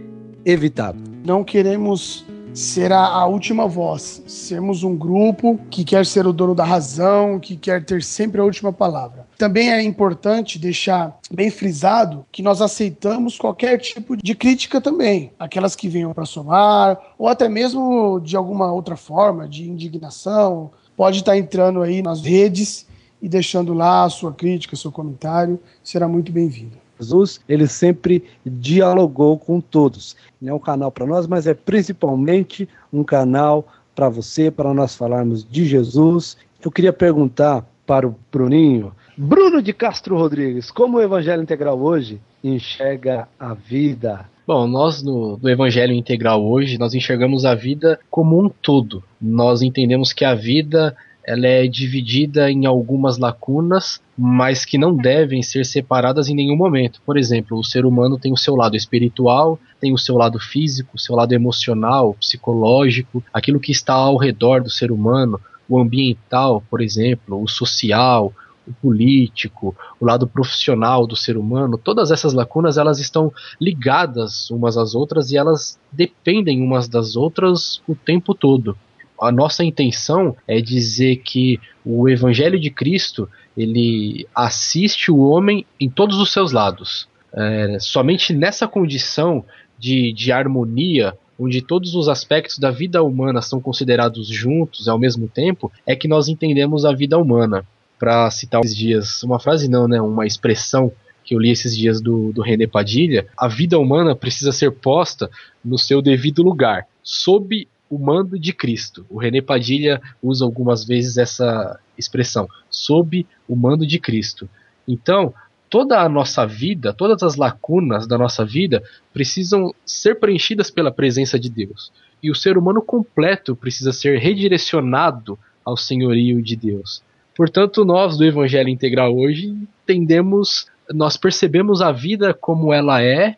evitados? 0.44 1.02
Não 1.24 1.44
queremos 1.44 2.26
ser 2.54 2.92
a, 2.92 3.06
a, 3.06 3.26
última 3.26 3.68
voz. 3.68 4.24
Sermos 4.26 4.82
um 4.82 4.96
grupo 4.96 5.60
que 5.70 5.84
quer 5.84 6.06
ser 6.06 6.26
o 6.26 6.32
dono 6.32 6.56
da 6.56 6.64
razão, 6.64 7.38
que 7.38 7.58
quer 7.58 7.84
ter 7.84 8.02
sempre 8.02 8.40
a 8.40 8.44
última 8.44 8.72
palavra. 8.72 9.28
Também 9.38 9.72
é 9.72 9.84
importante 9.84 10.58
deixar 10.58 11.20
bem 11.30 11.52
frisado 11.52 12.26
que 12.32 12.42
nós 12.42 12.62
aceitamos 12.62 13.38
qualquer 13.38 13.78
tipo 13.78 14.16
de 14.16 14.34
crítica 14.34 14.80
também, 14.80 15.32
aquelas 15.38 15.76
que 15.76 15.90
venham 15.90 16.14
para 16.14 16.26
somar, 16.26 16.98
ou 17.18 17.28
até 17.28 17.50
mesmo 17.50 18.22
de 18.22 18.38
alguma 18.38 18.72
outra 18.72 18.96
forma, 18.96 19.48
de 19.50 19.70
indignação. 19.70 20.72
Pode 20.96 21.20
estar 21.20 21.38
entrando 21.38 21.82
aí 21.82 22.02
nas 22.02 22.22
redes 22.22 22.88
e 23.26 23.28
deixando 23.28 23.74
lá 23.74 24.04
a 24.04 24.10
sua 24.12 24.32
crítica, 24.32 24.76
seu 24.76 24.92
comentário, 24.92 25.60
será 25.84 26.08
muito 26.08 26.32
bem-vindo. 26.32 26.78
Jesus, 27.00 27.42
ele 27.50 27.66
sempre 27.66 28.24
dialogou 28.46 29.40
com 29.40 29.60
todos. 29.60 30.16
Não 30.40 30.52
é 30.52 30.56
um 30.56 30.60
canal 30.60 30.92
para 30.92 31.08
nós, 31.08 31.26
mas 31.26 31.48
é 31.48 31.56
principalmente 31.56 32.70
um 32.94 33.04
canal 33.04 33.68
para 33.96 34.10
você, 34.10 34.52
para 34.52 34.72
nós 34.76 34.96
falarmos 34.96 35.44
de 35.44 35.66
Jesus. 35.66 36.38
Eu 36.64 36.70
queria 36.70 36.94
perguntar 36.94 37.66
para 37.88 38.08
o 38.08 38.16
Bruninho, 38.32 38.94
Bruno 39.18 39.60
de 39.60 39.74
Castro 39.74 40.16
Rodrigues, 40.16 40.70
como 40.70 40.98
o 40.98 41.02
Evangelho 41.02 41.42
Integral 41.42 41.82
hoje 41.82 42.22
enxerga 42.44 43.28
a 43.40 43.56
vida? 43.56 44.30
Bom, 44.46 44.68
nós 44.68 45.02
no, 45.02 45.40
no, 45.42 45.50
Evangelho 45.50 45.94
Integral 45.94 46.46
hoje, 46.46 46.78
nós 46.78 46.94
enxergamos 46.94 47.44
a 47.44 47.56
vida 47.56 48.00
como 48.12 48.40
um 48.40 48.50
todo. 48.50 49.04
Nós 49.20 49.64
entendemos 49.64 50.14
que 50.14 50.24
a 50.24 50.36
vida 50.36 50.96
ela 51.26 51.48
é 51.48 51.68
dividida 51.68 52.52
em 52.52 52.68
algumas 52.68 53.18
lacunas, 53.18 54.00
mas 54.16 54.64
que 54.64 54.78
não 54.78 54.96
devem 54.96 55.42
ser 55.42 55.66
separadas 55.66 56.30
em 56.30 56.36
nenhum 56.36 56.56
momento. 56.56 57.02
Por 57.04 57.18
exemplo, 57.18 57.58
o 57.58 57.64
ser 57.64 57.84
humano 57.84 58.20
tem 58.20 58.32
o 58.32 58.38
seu 58.38 58.56
lado 58.56 58.76
espiritual, 58.76 59.60
tem 59.82 59.92
o 59.92 59.98
seu 59.98 60.16
lado 60.16 60.40
físico, 60.40 60.92
o 60.94 61.00
seu 61.00 61.16
lado 61.16 61.34
emocional, 61.34 62.14
psicológico, 62.14 63.24
aquilo 63.34 63.60
que 63.60 63.72
está 63.72 63.94
ao 63.94 64.18
redor 64.18 64.62
do 64.62 64.70
ser 64.70 64.92
humano, 64.92 65.42
o 65.68 65.80
ambiental, 65.80 66.64
por 66.70 66.80
exemplo, 66.80 67.42
o 67.42 67.48
social, 67.48 68.32
o 68.68 68.74
político, 68.74 69.76
o 70.00 70.06
lado 70.06 70.28
profissional 70.28 71.08
do 71.08 71.16
ser 71.16 71.38
humano, 71.38 71.78
todas 71.78 72.12
essas 72.12 72.34
lacunas 72.34 72.78
elas 72.78 73.00
estão 73.00 73.34
ligadas 73.60 74.52
umas 74.52 74.78
às 74.78 74.94
outras 74.94 75.32
e 75.32 75.38
elas 75.38 75.80
dependem 75.92 76.62
umas 76.62 76.88
das 76.88 77.16
outras 77.16 77.82
o 77.88 77.96
tempo 77.96 78.36
todo 78.36 78.78
a 79.20 79.32
nossa 79.32 79.64
intenção 79.64 80.36
é 80.48 80.60
dizer 80.62 81.18
que 81.18 81.60
o 81.86 82.10
Evangelho 82.10 82.60
de 82.60 82.70
Cristo 82.70 83.30
ele 83.56 84.28
assiste 84.36 85.12
o 85.12 85.20
homem 85.20 85.66
em 85.80 85.90
todos 85.90 86.20
os 86.20 86.32
seus 86.32 86.52
lados. 86.52 87.08
É, 87.34 87.78
somente 87.80 88.34
nessa 88.34 88.68
condição 88.68 89.44
de, 89.78 90.12
de 90.14 90.32
harmonia, 90.32 91.18
onde 91.38 91.62
todos 91.62 91.96
os 91.96 92.08
aspectos 92.08 92.58
da 92.58 92.72
vida 92.72 93.04
humana 93.04 93.42
são 93.42 93.60
considerados 93.60 94.28
juntos 94.28 94.88
ao 94.88 94.98
mesmo 94.98 95.28
tempo, 95.28 95.72
é 95.86 95.96
que 95.96 96.08
nós 96.08 96.28
entendemos 96.28 96.86
a 96.86 96.94
vida 96.94 97.18
humana. 97.18 97.66
Para 98.00 98.30
citar 98.30 98.62
esses 98.64 98.76
dias, 98.76 99.24
uma 99.24 99.40
frase 99.40 99.70
não, 99.70 99.88
né, 99.88 100.02
uma 100.02 100.26
expressão 100.26 100.92
que 101.24 101.34
eu 101.34 101.40
li 101.40 101.50
esses 101.50 101.76
dias 101.76 102.00
do, 102.00 102.32
do 102.32 102.42
René 102.42 102.68
Padilha, 102.68 103.28
a 103.38 103.48
vida 103.48 103.80
humana 103.80 104.16
precisa 104.16 104.52
ser 104.52 104.72
posta 104.72 105.30
no 105.64 105.78
seu 105.78 106.02
devido 106.02 106.44
lugar, 106.44 106.86
sob 107.02 107.68
o 107.90 107.98
mando 107.98 108.38
de 108.40 108.54
Cristo. 108.54 109.06
O 109.10 109.20
René 109.20 109.42
Padilha 109.42 110.02
usa 110.22 110.44
algumas 110.44 110.86
vezes 110.86 111.18
essa 111.18 111.80
expressão, 111.98 112.48
sob 112.70 113.26
o 113.48 113.56
mando 113.56 113.86
de 113.86 114.00
Cristo. 114.00 114.50
Então, 114.88 115.34
toda 115.70 116.00
a 116.00 116.10
nossa 116.10 116.46
vida, 116.46 116.94
todas 116.94 117.22
as 117.24 117.36
lacunas 117.36 118.08
da 118.08 118.18
nossa 118.18 118.46
vida 118.46 118.84
precisam 119.14 119.74
ser 119.86 120.16
preenchidas 120.20 120.70
pela 120.70 120.92
presença 120.92 121.40
de 121.40 121.50
Deus. 121.50 121.92
E 122.22 122.32
o 122.32 122.36
ser 122.36 122.58
humano 122.58 122.82
completo 122.82 123.56
precisa 123.56 123.92
ser 123.92 124.20
redirecionado 124.20 125.38
ao 125.64 125.76
senhorio 125.76 126.42
de 126.42 126.56
Deus. 126.56 127.02
Portanto, 127.36 127.84
nós 127.84 128.18
do 128.18 128.24
Evangelho 128.24 128.70
Integral 128.70 129.16
hoje 129.16 129.54
entendemos, 129.84 130.68
nós 130.94 131.18
percebemos 131.18 131.82
a 131.82 131.92
vida 131.92 132.34
como 132.34 132.72
ela 132.72 133.02
é 133.02 133.36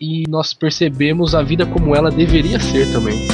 e 0.00 0.24
nós 0.28 0.54
percebemos 0.54 1.34
a 1.34 1.42
vida 1.42 1.66
como 1.66 1.94
ela 1.94 2.10
deveria 2.10 2.60
ser 2.60 2.92
também. 2.92 3.31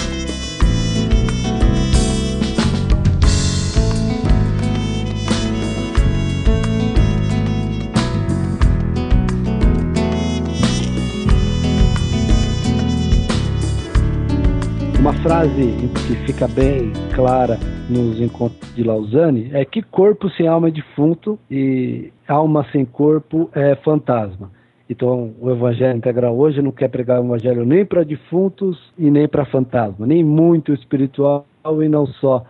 Frase 15.39 15.73
que 16.09 16.17
fica 16.27 16.49
bem 16.49 16.93
clara 17.15 17.57
nos 17.89 18.21
encontros 18.21 18.75
de 18.75 18.83
Lausanne 18.83 19.51
é 19.53 19.65
que 19.65 19.83
corpo 19.83 20.29
sem 20.31 20.49
alma 20.49 20.67
é 20.67 20.73
defunto 20.73 21.39
e 21.49 22.13
alma 22.27 22.67
sem 22.73 22.85
corpo 22.85 23.49
é 23.53 23.77
fantasma. 23.77 24.51
Então, 24.91 25.33
o 25.41 25.49
Evangelho 25.49 25.97
Integral 25.97 26.37
hoje 26.37 26.61
não 26.61 26.73
quer 26.73 26.89
pregar 26.89 27.21
o 27.21 27.25
Evangelho 27.25 27.65
nem 27.65 27.87
para 27.87 28.03
defuntos 28.03 28.77
e 28.99 29.13
nem 29.13 29.29
para 29.29 29.45
fantasma, 29.45 30.09
nem 30.09 30.25
muito 30.25 30.73
espiritual 30.73 31.47
e 31.81 31.89
não 31.89 32.05
só 32.05 32.45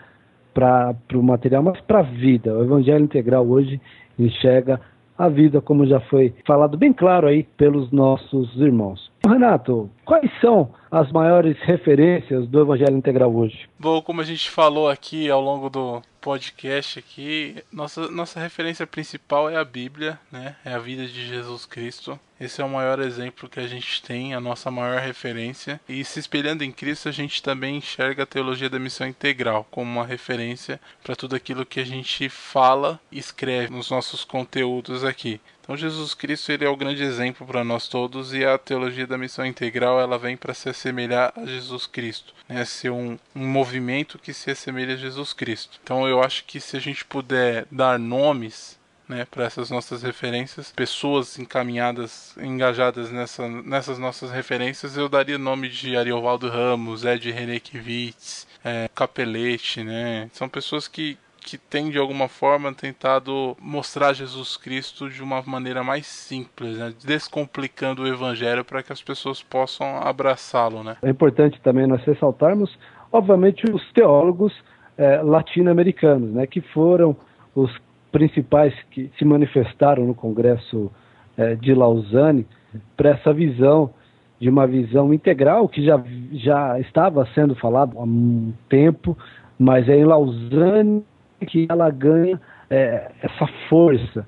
para 0.55 0.97
o 1.13 1.23
material, 1.23 1.63
mas 1.63 1.79
para 1.83 1.99
a 1.99 2.03
vida. 2.03 2.57
O 2.57 2.65
Evangelho 2.65 3.05
Integral 3.05 3.47
hoje 3.47 3.79
enxerga 4.19 4.81
a 5.19 5.29
vida, 5.29 5.61
como 5.61 5.85
já 5.85 6.01
foi 6.01 6.33
falado 6.47 6.79
bem 6.79 6.95
claro 6.95 7.27
aí 7.27 7.43
pelos 7.59 7.93
nossos 7.93 8.57
irmãos. 8.57 9.13
Renato, 9.27 9.91
quais 10.07 10.31
são 10.41 10.71
as 10.91 11.11
maiores 11.13 11.57
referências 11.61 12.47
do 12.49 12.61
Evangelho 12.61 12.97
Integral 12.97 13.35
hoje? 13.35 13.69
Bom, 13.79 14.01
como 14.01 14.21
a 14.21 14.25
gente 14.25 14.51
falou 14.51 14.89
aqui 14.89 15.31
ao 15.31 15.41
longo 15.41 15.69
do 15.69 16.03
podcast 16.21 16.99
aqui, 16.99 17.63
nossa, 17.73 18.09
nossa 18.11 18.41
referência 18.41 18.87
principal 18.87 19.49
é 19.49 19.57
a 19.57 19.65
Bíblia, 19.65 20.19
né? 20.31 20.57
É 20.65 20.73
a 20.73 20.79
vida 20.79 21.07
de 21.07 21.27
Jesus 21.27 21.65
Cristo. 21.65 22.19
Esse 22.41 22.61
é 22.61 22.65
o 22.65 22.69
maior 22.69 23.01
exemplo 23.01 23.49
que 23.49 23.59
a 23.59 23.67
gente 23.67 24.01
tem, 24.01 24.33
a 24.33 24.41
nossa 24.41 24.71
maior 24.71 25.01
referência. 25.01 25.81
E 25.89 26.05
se 26.05 26.21
espelhando 26.21 26.63
em 26.63 26.71
Cristo, 26.71 27.09
a 27.09 27.13
gente 27.13 27.43
também 27.43 27.77
enxerga 27.77 28.23
a 28.23 28.27
teologia 28.27 28.71
da 28.71 28.79
missão 28.79 29.07
integral 29.07 29.67
como 29.71 29.91
uma 29.91 30.07
referência 30.07 30.81
para 31.03 31.17
tudo 31.17 31.35
aquilo 31.35 31.67
que 31.67 31.81
a 31.81 31.87
gente 31.87 32.29
fala 32.29 33.01
e 33.11 33.19
escreve 33.19 33.73
nos 33.73 33.91
nossos 33.91 34.25
conteúdos 34.25 35.05
aqui. 35.05 35.41
Então 35.69 35.77
Jesus 35.77 36.15
Cristo 36.15 36.51
ele 36.51 36.65
é 36.65 36.69
o 36.69 36.77
grande 36.77 37.03
exemplo 37.03 37.47
para 37.47 37.63
nós 37.63 37.89
todos 37.89 38.33
e 38.33 38.43
a 38.43 38.57
teologia 38.57 39.07
da 39.07 39.19
missão 39.19 39.45
integral 39.45 40.01
ela 40.01 40.17
vem 40.17 40.35
para 40.35 40.55
se 40.55 40.71
assemelhar 40.71 41.31
a 41.37 41.45
Jesus 41.45 41.87
Cristo, 41.87 42.33
né? 42.49 42.65
ser 42.65 42.89
um, 42.89 43.19
um 43.37 43.47
movimento 43.47 44.19
que 44.19 44.33
se 44.33 44.51
assemelha 44.51 44.95
a 44.95 44.97
Jesus 44.97 45.35
Cristo. 45.35 45.79
Então 45.85 46.08
eu 46.09 46.23
acho 46.23 46.45
que 46.45 46.61
se 46.61 46.77
a 46.77 46.81
gente 46.81 47.05
puder 47.05 47.67
dar 47.71 47.99
nomes 47.99 48.79
né, 49.09 49.27
para 49.31 49.45
essas 49.45 49.71
nossas 49.71 50.03
referências, 50.03 50.71
pessoas 50.71 51.39
encaminhadas, 51.39 52.37
engajadas 52.39 53.11
nessa, 53.11 53.49
nessas 53.49 53.99
nossas 53.99 54.31
referências, 54.31 54.97
eu 54.97 55.09
daria 55.09 55.39
nome 55.39 55.69
de 55.69 55.97
Ariovaldo 55.97 56.49
Ramos, 56.49 57.05
Ed 57.05 57.31
Renekiewicz, 57.31 58.47
é, 58.63 58.89
Capelete, 58.95 59.83
né? 59.83 60.29
São 60.33 60.49
pessoas 60.49 60.87
que, 60.87 61.17
que 61.41 61.57
tem 61.57 61.91
de 61.91 61.99
alguma 61.99 62.29
forma 62.29 62.73
tentado 62.75 63.57
mostrar 63.61 64.13
Jesus 64.13 64.57
Cristo 64.57 65.09
de 65.09 65.23
uma 65.23 65.43
maneira 65.43 65.83
mais 65.83 66.07
simples, 66.07 66.77
né? 66.77 66.93
descomplicando 67.03 68.03
o 68.03 68.07
evangelho 68.07 68.65
para 68.65 68.83
que 68.83 68.93
as 68.93 69.01
pessoas 69.01 69.43
possam 69.43 70.03
abraçá-lo. 70.03 70.85
Né? 70.85 70.97
É 71.03 71.09
importante 71.09 71.59
também 71.63 71.87
nós 71.87 72.03
ressaltarmos, 72.05 72.77
obviamente, 73.11 73.65
os 73.73 73.91
teólogos 73.93 74.53
é, 74.99 75.23
latino-americanos, 75.23 76.33
né, 76.33 76.47
que 76.47 76.61
foram 76.61 77.17
os 77.55 77.71
principais 78.11 78.75
que 78.91 79.11
se 79.17 79.25
manifestaram 79.25 80.05
no 80.05 80.15
Congresso 80.15 80.91
é, 81.37 81.55
de 81.55 81.73
Lausanne 81.73 82.45
para 82.97 83.11
essa 83.11 83.33
visão 83.33 83.91
de 84.41 84.49
uma 84.49 84.67
visão 84.67 85.15
integral 85.15 85.69
que 85.69 85.85
já, 85.85 86.03
já 86.33 86.79
estava 86.81 87.27
sendo 87.35 87.55
falado 87.55 87.99
há 87.99 88.03
um 88.03 88.53
tempo, 88.69 89.17
mas 89.59 89.89
é 89.89 89.97
em 89.97 90.05
Lausanne 90.05 91.05
que 91.47 91.67
ela 91.69 91.91
ganha 91.91 92.41
é, 92.69 93.11
essa 93.23 93.47
força 93.69 94.27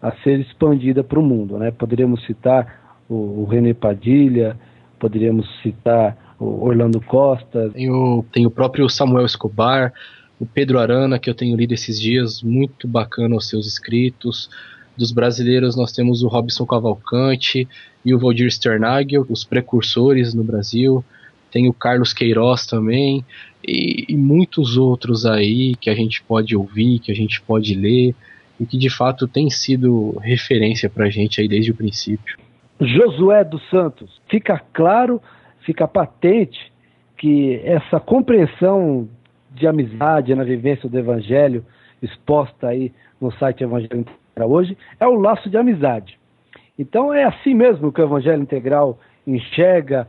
a 0.00 0.10
ser 0.22 0.40
expandida 0.40 1.04
para 1.04 1.18
o 1.18 1.22
mundo. 1.22 1.58
Né? 1.58 1.70
Poderíamos 1.70 2.24
citar 2.26 3.00
o, 3.08 3.42
o 3.42 3.44
René 3.44 3.72
Padilha, 3.72 4.56
poderíamos 4.98 5.46
citar 5.62 6.16
o 6.42 6.66
Orlando 6.66 7.00
Costa. 7.00 7.70
Tem 7.70 7.90
o, 7.90 8.24
tem 8.32 8.46
o 8.46 8.50
próprio 8.50 8.88
Samuel 8.88 9.26
Escobar, 9.26 9.92
o 10.40 10.46
Pedro 10.46 10.78
Arana, 10.78 11.18
que 11.18 11.30
eu 11.30 11.34
tenho 11.34 11.56
lido 11.56 11.72
esses 11.72 12.00
dias, 12.00 12.42
muito 12.42 12.88
bacana 12.88 13.36
os 13.36 13.48
seus 13.48 13.66
escritos. 13.66 14.50
Dos 14.96 15.12
brasileiros 15.12 15.76
nós 15.76 15.92
temos 15.92 16.22
o 16.22 16.28
Robson 16.28 16.66
Cavalcante 16.66 17.68
e 18.04 18.14
o 18.14 18.18
Valdir 18.18 18.50
Sternagel, 18.50 19.24
os 19.28 19.44
precursores 19.44 20.34
no 20.34 20.42
Brasil. 20.42 21.04
Tem 21.50 21.68
o 21.68 21.72
Carlos 21.72 22.12
Queiroz 22.12 22.66
também 22.66 23.24
e, 23.66 24.06
e, 24.08 24.16
muitos 24.16 24.76
outros 24.76 25.24
aí 25.24 25.74
que 25.76 25.88
a 25.88 25.94
gente 25.94 26.22
pode 26.22 26.56
ouvir, 26.56 26.98
que 26.98 27.12
a 27.12 27.14
gente 27.14 27.40
pode 27.40 27.74
ler 27.74 28.14
e 28.58 28.66
que 28.66 28.76
de 28.76 28.90
fato 28.90 29.28
tem 29.28 29.48
sido 29.48 30.18
referência 30.20 30.90
para 30.90 31.06
a 31.06 31.10
gente 31.10 31.40
aí 31.40 31.48
desde 31.48 31.70
o 31.70 31.74
princípio. 31.74 32.36
Josué 32.80 33.44
dos 33.44 33.62
Santos, 33.70 34.10
fica 34.28 34.60
claro, 34.72 35.20
fica 35.64 35.86
patente 35.88 36.72
que 37.16 37.60
essa 37.64 38.00
compreensão 38.00 39.08
de 39.50 39.66
amizade 39.66 40.34
na 40.34 40.44
vivência 40.44 40.88
do 40.88 40.98
Evangelho 40.98 41.64
exposta 42.02 42.68
aí 42.68 42.92
no 43.20 43.30
site 43.32 43.62
Evangelho 43.62 44.00
Integral 44.00 44.50
hoje 44.50 44.76
é 44.98 45.06
o 45.06 45.14
laço 45.14 45.48
de 45.48 45.56
amizade. 45.56 46.18
Então 46.78 47.12
é 47.12 47.24
assim 47.24 47.54
mesmo 47.54 47.92
que 47.92 48.00
o 48.00 48.04
Evangelho 48.04 48.42
Integral 48.42 48.98
enxerga 49.26 50.08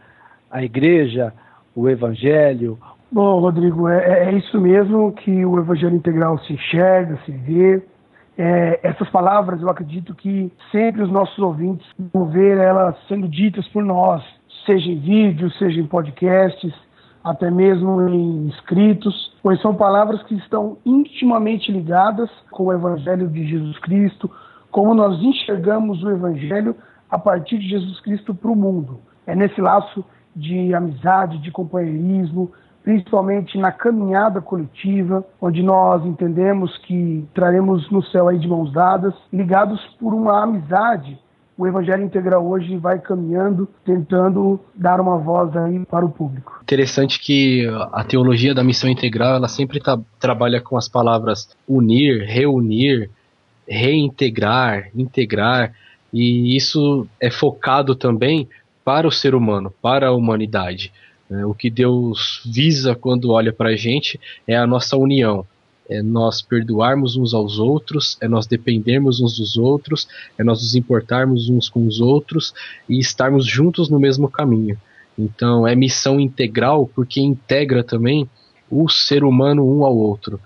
a 0.49 0.63
igreja, 0.63 1.33
o 1.75 1.89
Evangelho, 1.89 2.77
Bom, 3.13 3.41
Rodrigo, 3.41 3.87
é, 3.87 4.25
é, 4.25 4.31
isso 4.31 4.59
mesmo 4.59 5.11
que 5.11 5.45
o 5.45 5.59
Evangelho 5.59 5.95
Integral 5.95 6.39
se 6.39 6.53
enxerga, 6.53 7.19
se 7.23 7.31
vê. 7.31 7.79
É, 8.35 8.79
essas 8.81 9.07
palavras, 9.11 9.61
eu 9.61 9.69
acredito 9.69 10.15
que 10.15 10.51
sempre 10.71 11.03
os 11.03 11.11
nossos 11.11 11.37
ouvintes 11.37 11.85
vão 12.11 12.25
ver 12.25 12.57
elas 12.57 12.95
sendo 13.07 13.27
ditas 13.27 13.67
por 13.67 13.83
nós, 13.83 14.23
seja 14.65 14.89
em 14.89 14.99
vídeo, 14.99 15.51
seja 15.51 15.79
em 15.79 15.85
podcasts, 15.85 16.73
até 17.23 17.49
mesmo 17.49 18.01
em 18.09 18.47
escritos, 18.49 19.33
pois 19.41 19.61
são 19.61 19.73
palavras 19.73 20.21
que 20.23 20.35
estão 20.35 20.77
intimamente 20.85 21.71
ligadas 21.71 22.29
com 22.51 22.65
o 22.65 22.73
Evangelho 22.73 23.29
de 23.29 23.47
Jesus 23.47 23.77
Cristo, 23.79 24.29
como 24.69 24.93
nós 24.93 25.21
enxergamos 25.21 26.03
o 26.03 26.09
Evangelho 26.09 26.75
a 27.09 27.17
partir 27.17 27.59
de 27.59 27.69
Jesus 27.69 27.99
Cristo 28.01 28.33
para 28.33 28.51
o 28.51 28.55
mundo. 28.55 28.99
É 29.25 29.35
nesse 29.35 29.61
laço 29.61 30.03
de 30.35 30.73
amizade, 30.73 31.37
de 31.37 31.51
companheirismo, 31.51 32.51
principalmente 32.83 33.57
na 33.57 33.71
caminhada 33.71 34.41
coletiva, 34.41 35.23
onde 35.39 35.63
nós 35.63 36.05
entendemos 36.05 36.77
que 36.79 37.25
traremos 37.33 37.89
no 37.89 38.03
céu 38.03 38.27
aí 38.27 38.37
de 38.37 38.47
mãos 38.47 38.73
dadas, 38.73 39.13
ligados 39.31 39.79
por 39.99 40.13
uma 40.13 40.43
amizade. 40.43 41.17
O 41.55 41.67
Evangelho 41.67 42.03
Integral 42.03 42.45
hoje 42.45 42.75
vai 42.77 42.99
caminhando, 42.99 43.69
tentando 43.85 44.59
dar 44.73 44.99
uma 44.99 45.17
voz 45.17 45.55
aí 45.55 45.85
para 45.85 46.03
o 46.03 46.09
público. 46.09 46.59
Interessante 46.63 47.19
que 47.19 47.67
a 47.91 48.03
teologia 48.03 48.55
da 48.55 48.63
missão 48.63 48.89
integral, 48.89 49.35
ela 49.35 49.47
sempre 49.47 49.79
tá, 49.79 49.99
trabalha 50.19 50.59
com 50.59 50.75
as 50.75 50.87
palavras 50.87 51.49
unir, 51.67 52.25
reunir, 52.25 53.09
reintegrar, 53.67 54.89
integrar, 54.95 55.73
e 56.11 56.55
isso 56.55 57.07
é 57.19 57.29
focado 57.29 57.95
também 57.95 58.47
para 58.83 59.07
o 59.07 59.11
ser 59.11 59.35
humano, 59.35 59.73
para 59.81 60.07
a 60.07 60.11
humanidade. 60.11 60.91
É, 61.29 61.45
o 61.45 61.53
que 61.53 61.69
Deus 61.69 62.41
visa 62.45 62.95
quando 62.95 63.31
olha 63.31 63.53
para 63.53 63.69
a 63.69 63.75
gente 63.75 64.19
é 64.47 64.55
a 64.55 64.67
nossa 64.67 64.97
união. 64.97 65.45
É 65.93 66.01
nós 66.01 66.41
perdoarmos 66.41 67.15
uns 67.15 67.35
aos 67.35 67.59
outros, 67.59 68.17
é 68.19 68.27
nós 68.27 68.47
dependermos 68.47 69.21
uns 69.21 69.37
dos 69.37 69.55
outros, 69.57 70.07
é 70.39 70.43
nós 70.43 70.59
nos 70.59 70.73
importarmos 70.73 71.49
uns 71.49 71.69
com 71.69 71.85
os 71.85 72.01
outros 72.01 72.51
e 72.89 72.97
estarmos 72.97 73.45
juntos 73.45 73.89
no 73.89 73.99
mesmo 73.99 74.27
caminho. 74.27 74.75
Então 75.15 75.67
é 75.67 75.75
missão 75.75 76.19
integral 76.19 76.89
porque 76.95 77.21
integra 77.21 77.83
também 77.83 78.27
o 78.71 78.89
ser 78.89 79.23
humano 79.23 79.63
um 79.63 79.85
ao 79.85 79.95
outro. 79.95 80.39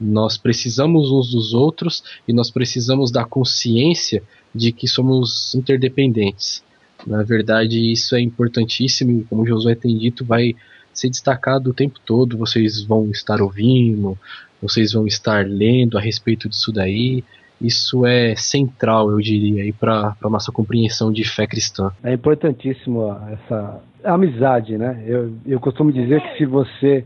Nós 0.00 0.38
precisamos 0.38 1.10
uns 1.10 1.30
dos 1.32 1.52
outros 1.52 2.02
e 2.26 2.32
nós 2.32 2.50
precisamos 2.50 3.10
da 3.10 3.26
consciência 3.26 4.22
de 4.54 4.72
que 4.72 4.88
somos 4.88 5.54
interdependentes. 5.54 6.64
Na 7.06 7.22
verdade, 7.22 7.92
isso 7.92 8.16
é 8.16 8.22
importantíssimo 8.22 9.20
e, 9.20 9.24
como 9.24 9.46
Josué 9.46 9.74
tem 9.74 9.98
dito, 9.98 10.24
vai 10.24 10.56
ser 10.94 11.10
destacado 11.10 11.70
o 11.70 11.74
tempo 11.74 12.00
todo. 12.06 12.38
Vocês 12.38 12.82
vão 12.82 13.10
estar 13.10 13.42
ouvindo, 13.42 14.18
vocês 14.64 14.94
vão 14.94 15.06
estar 15.06 15.46
lendo 15.46 15.98
a 15.98 16.00
respeito 16.00 16.48
disso 16.48 16.72
daí. 16.72 17.22
Isso 17.60 18.06
é 18.06 18.34
central, 18.34 19.10
eu 19.10 19.18
diria, 19.18 19.72
para 19.78 20.16
a 20.22 20.30
nossa 20.30 20.50
compreensão 20.50 21.12
de 21.12 21.22
fé 21.22 21.46
cristã. 21.46 21.92
É 22.02 22.14
importantíssimo 22.14 23.14
essa 23.30 23.80
amizade, 24.02 24.76
né? 24.78 25.02
Eu, 25.06 25.34
eu 25.46 25.60
costumo 25.60 25.92
dizer 25.92 26.20
que 26.22 26.38
se 26.38 26.46
você 26.46 27.04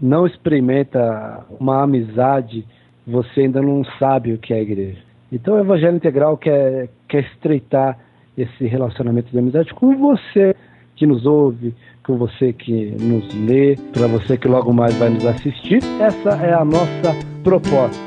não 0.00 0.26
experimenta 0.26 1.44
uma 1.58 1.82
amizade, 1.82 2.64
você 3.06 3.42
ainda 3.42 3.60
não 3.60 3.84
sabe 3.98 4.32
o 4.32 4.38
que 4.38 4.52
é 4.52 4.56
a 4.56 4.62
igreja. 4.62 4.98
Então 5.30 5.54
o 5.54 5.60
Evangelho 5.60 5.96
Integral 5.96 6.36
quer, 6.36 6.88
quer 7.08 7.24
estreitar 7.24 7.98
esse 8.38 8.66
relacionamento 8.66 9.30
de 9.30 9.38
amizade 9.38 9.74
com 9.74 9.96
você 9.96 10.54
que 10.94 11.06
nos 11.06 11.26
ouve, 11.26 11.74
com 12.06 12.16
você 12.16 12.52
que 12.52 12.92
nos 13.00 13.34
lê, 13.34 13.76
para 13.92 14.06
você 14.06 14.36
que 14.36 14.46
logo 14.46 14.72
mais 14.72 14.94
vai 14.94 15.10
nos 15.10 15.26
assistir. 15.26 15.80
Essa 16.00 16.30
é 16.36 16.54
a 16.54 16.64
nossa 16.64 17.14
proposta. 17.42 18.00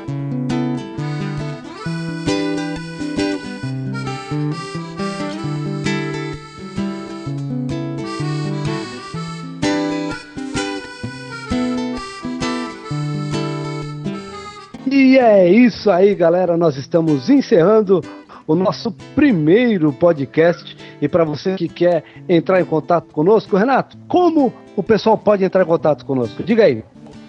E 14.90 15.18
é 15.18 15.46
isso 15.48 15.90
aí, 15.90 16.14
galera. 16.14 16.56
Nós 16.56 16.76
estamos 16.76 17.28
encerrando 17.28 18.00
o 18.46 18.54
nosso 18.54 18.90
primeiro 19.14 19.92
podcast. 19.92 20.76
E 21.00 21.08
para 21.08 21.24
você 21.24 21.54
que 21.56 21.68
quer 21.68 22.04
entrar 22.28 22.60
em 22.60 22.64
contato 22.64 23.12
conosco, 23.12 23.56
Renato, 23.56 23.96
como 24.06 24.52
o 24.76 24.82
pessoal 24.82 25.16
pode 25.16 25.44
entrar 25.44 25.62
em 25.62 25.66
contato 25.66 26.04
conosco? 26.04 26.42
Diga 26.42 26.64
aí 26.64 26.84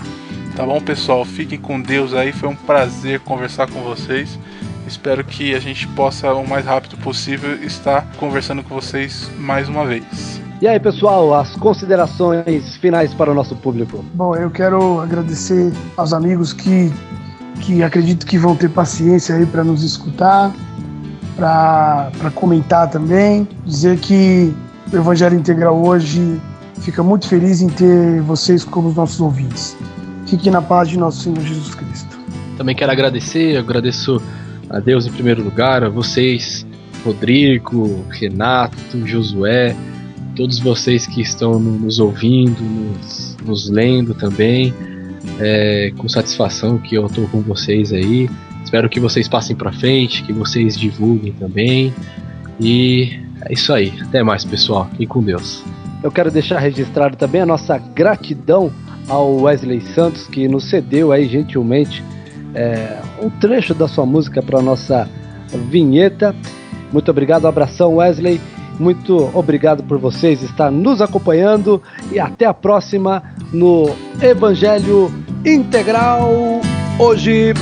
Tá 0.55 0.65
bom, 0.65 0.81
pessoal? 0.81 1.25
Fiquem 1.25 1.59
com 1.59 1.81
Deus 1.81 2.15
aí. 2.15 2.31
Foi 2.31 2.49
um 2.49 2.55
prazer 2.55 3.19
conversar 3.19 3.69
com 3.69 3.81
vocês. 3.81 4.39
Espero 4.87 5.25
que 5.25 5.57
a 5.57 5.59
gente 5.59 5.89
possa, 5.89 6.33
o 6.33 6.47
mais 6.47 6.65
rápido 6.65 6.97
possível, 6.99 7.61
estar 7.65 8.07
conversando 8.17 8.63
com 8.63 8.77
vocês 8.77 9.29
mais 9.39 9.69
uma 9.69 9.85
vez. 9.85 10.40
E 10.61 10.69
aí, 10.69 10.79
pessoal, 10.79 11.35
as 11.35 11.57
considerações 11.57 12.77
finais 12.77 13.15
para 13.15 13.31
o 13.31 13.35
nosso 13.35 13.57
público. 13.57 14.05
Bom, 14.13 14.37
eu 14.37 14.51
quero 14.51 15.01
agradecer 15.01 15.73
aos 15.97 16.13
amigos 16.13 16.53
que, 16.53 16.93
que 17.63 17.83
acredito 17.83 18.27
que 18.27 18.37
vão 18.37 18.55
ter 18.55 18.69
paciência 18.69 19.37
aí 19.37 19.47
para 19.47 19.65
nos 19.65 19.83
escutar, 19.83 20.53
para 21.35 22.31
comentar 22.35 22.91
também. 22.91 23.49
Dizer 23.65 23.99
que 24.01 24.55
o 24.93 24.97
Evangelho 24.97 25.35
Integral 25.35 25.83
hoje 25.83 26.39
fica 26.81 27.03
muito 27.03 27.27
feliz 27.27 27.63
em 27.63 27.71
ter 27.71 28.21
vocês 28.21 28.63
como 28.63 28.91
os 28.91 28.95
nossos 28.95 29.19
ouvintes. 29.19 29.75
Fiquem 30.27 30.53
na 30.53 30.61
paz 30.61 30.91
de 30.91 30.99
nosso 30.99 31.23
Senhor 31.23 31.41
Jesus 31.41 31.75
Cristo. 31.75 32.19
Também 32.59 32.77
quero 32.77 32.93
agradecer, 32.93 33.57
agradeço 33.57 34.21
a 34.69 34.79
Deus 34.79 35.07
em 35.07 35.11
primeiro 35.11 35.43
lugar, 35.43 35.83
a 35.83 35.89
vocês, 35.89 36.67
Rodrigo, 37.03 38.05
Renato, 38.11 39.07
Josué, 39.07 39.75
todos 40.41 40.59
vocês 40.59 41.07
que 41.07 41.21
estão 41.21 41.61
nos 41.61 41.99
ouvindo, 41.99 42.63
nos, 42.63 43.37
nos 43.45 43.69
lendo 43.69 44.15
também. 44.15 44.73
É, 45.39 45.93
com 45.99 46.09
satisfação 46.09 46.79
que 46.79 46.95
eu 46.95 47.05
estou 47.05 47.29
com 47.29 47.43
vocês 47.43 47.93
aí. 47.93 48.27
Espero 48.65 48.89
que 48.89 48.99
vocês 48.99 49.29
passem 49.29 49.55
para 49.55 49.71
frente, 49.71 50.23
que 50.23 50.33
vocês 50.33 50.79
divulguem 50.79 51.35
também. 51.35 51.93
E 52.59 53.21
é 53.43 53.53
isso 53.53 53.71
aí. 53.71 53.93
Até 54.01 54.23
mais, 54.23 54.43
pessoal. 54.43 54.89
Fiquem 54.93 55.07
com 55.07 55.23
Deus. 55.23 55.63
Eu 56.03 56.11
quero 56.11 56.31
deixar 56.31 56.59
registrado 56.59 57.19
também 57.19 57.43
a 57.43 57.47
nossa 57.47 57.77
gratidão 57.77 58.73
ao 59.09 59.43
Wesley 59.43 59.83
Santos, 59.83 60.27
que 60.27 60.49
nos 60.49 60.71
cedeu 60.71 61.13
aí 61.13 61.29
gentilmente 61.29 62.03
é, 62.55 62.99
um 63.23 63.29
trecho 63.29 63.75
da 63.75 63.87
sua 63.87 64.07
música 64.07 64.41
para 64.41 64.63
nossa 64.63 65.07
vinheta. 65.69 66.35
Muito 66.91 67.11
obrigado, 67.11 67.45
um 67.45 67.49
abração, 67.49 67.97
Wesley. 67.97 68.41
Muito 68.81 69.31
obrigado 69.35 69.83
por 69.83 69.99
vocês 69.99 70.43
estar 70.43 70.71
nos 70.71 71.03
acompanhando 71.03 71.83
e 72.11 72.19
até 72.19 72.47
a 72.47 72.55
próxima 72.55 73.23
no 73.53 73.95
Evangelho 74.23 75.13
Integral 75.45 76.33
hoje. 76.99 77.53